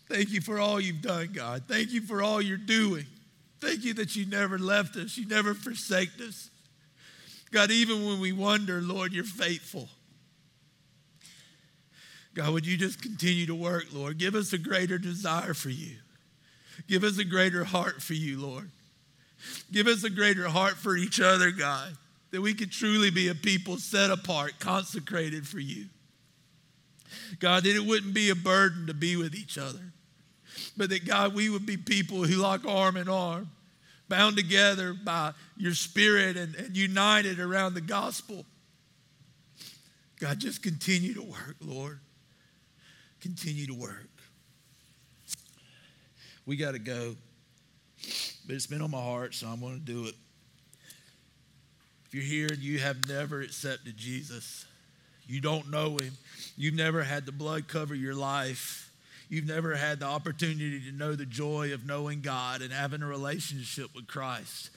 [0.09, 1.65] Thank you for all you've done, God.
[1.67, 3.05] Thank you for all you're doing.
[3.61, 6.51] Thank you that you never left us, you never forsaked us.
[7.51, 9.89] God, even when we wonder, Lord, you're faithful.
[12.35, 14.17] God, would you just continue to work, Lord?
[14.17, 15.97] Give us a greater desire for you.
[16.87, 18.71] Give us a greater heart for you, Lord.
[19.73, 21.97] Give us a greater heart for each other, God,
[22.31, 25.87] that we could truly be a people set apart, consecrated for you.
[27.39, 29.93] God, that it wouldn't be a burden to be with each other,
[30.77, 33.51] but that, God, we would be people who lock arm in arm,
[34.09, 38.45] bound together by your spirit and, and united around the gospel.
[40.21, 42.01] God, just continue to work, Lord.
[43.21, 44.09] Continue to work.
[46.47, 47.15] We got to go,
[48.47, 50.15] but it's been on my heart, so I'm going to do it.
[52.07, 54.67] If you're here and you have never accepted Jesus,
[55.31, 56.13] you don't know him,
[56.57, 58.91] you've never had the blood cover your life,
[59.29, 63.07] you've never had the opportunity to know the joy of knowing God and having a
[63.07, 64.71] relationship with Christ.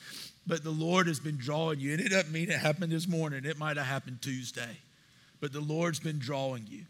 [0.46, 1.94] But the Lord has been drawing you.
[1.94, 4.78] And it doesn't mean it happened this morning, it might have happened Tuesday.
[5.40, 6.84] But the Lord's been drawing you.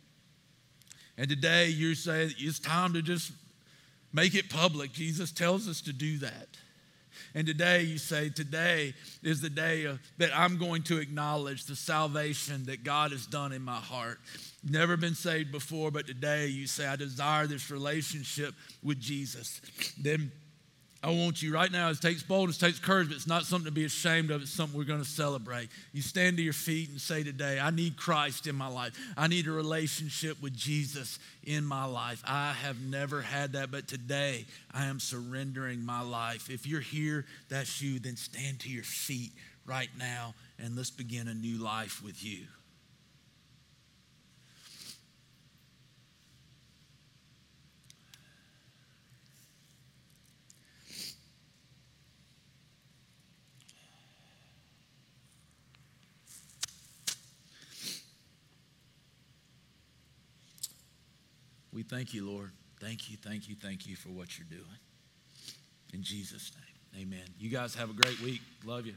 [1.18, 3.32] And today you're saying it's time to just
[4.12, 4.92] make it public.
[4.92, 6.48] Jesus tells us to do that.
[7.36, 11.76] And today you say, Today is the day of, that I'm going to acknowledge the
[11.76, 14.20] salvation that God has done in my heart.
[14.68, 18.54] Never been saved before, but today you say, I desire this relationship
[18.84, 19.62] with Jesus.
[20.00, 20.32] Then
[21.06, 23.74] I want you right now, it takes boldness, takes courage, but it's not something to
[23.74, 24.42] be ashamed of.
[24.42, 25.68] It's something we're going to celebrate.
[25.92, 28.94] You stand to your feet and say today, I need Christ in my life.
[29.18, 32.24] I need a relationship with Jesus in my life.
[32.26, 36.50] I have never had that, but today I am surrendering my life.
[36.50, 39.34] If you're here, that's you, then stand to your feet
[39.66, 42.46] right now and let's begin a new life with you.
[61.74, 62.52] We thank you, Lord.
[62.80, 64.78] Thank you, thank you, thank you for what you're doing.
[65.94, 66.52] In Jesus'
[66.94, 67.26] name, amen.
[67.40, 68.42] You guys have a great week.
[68.66, 68.94] Love you.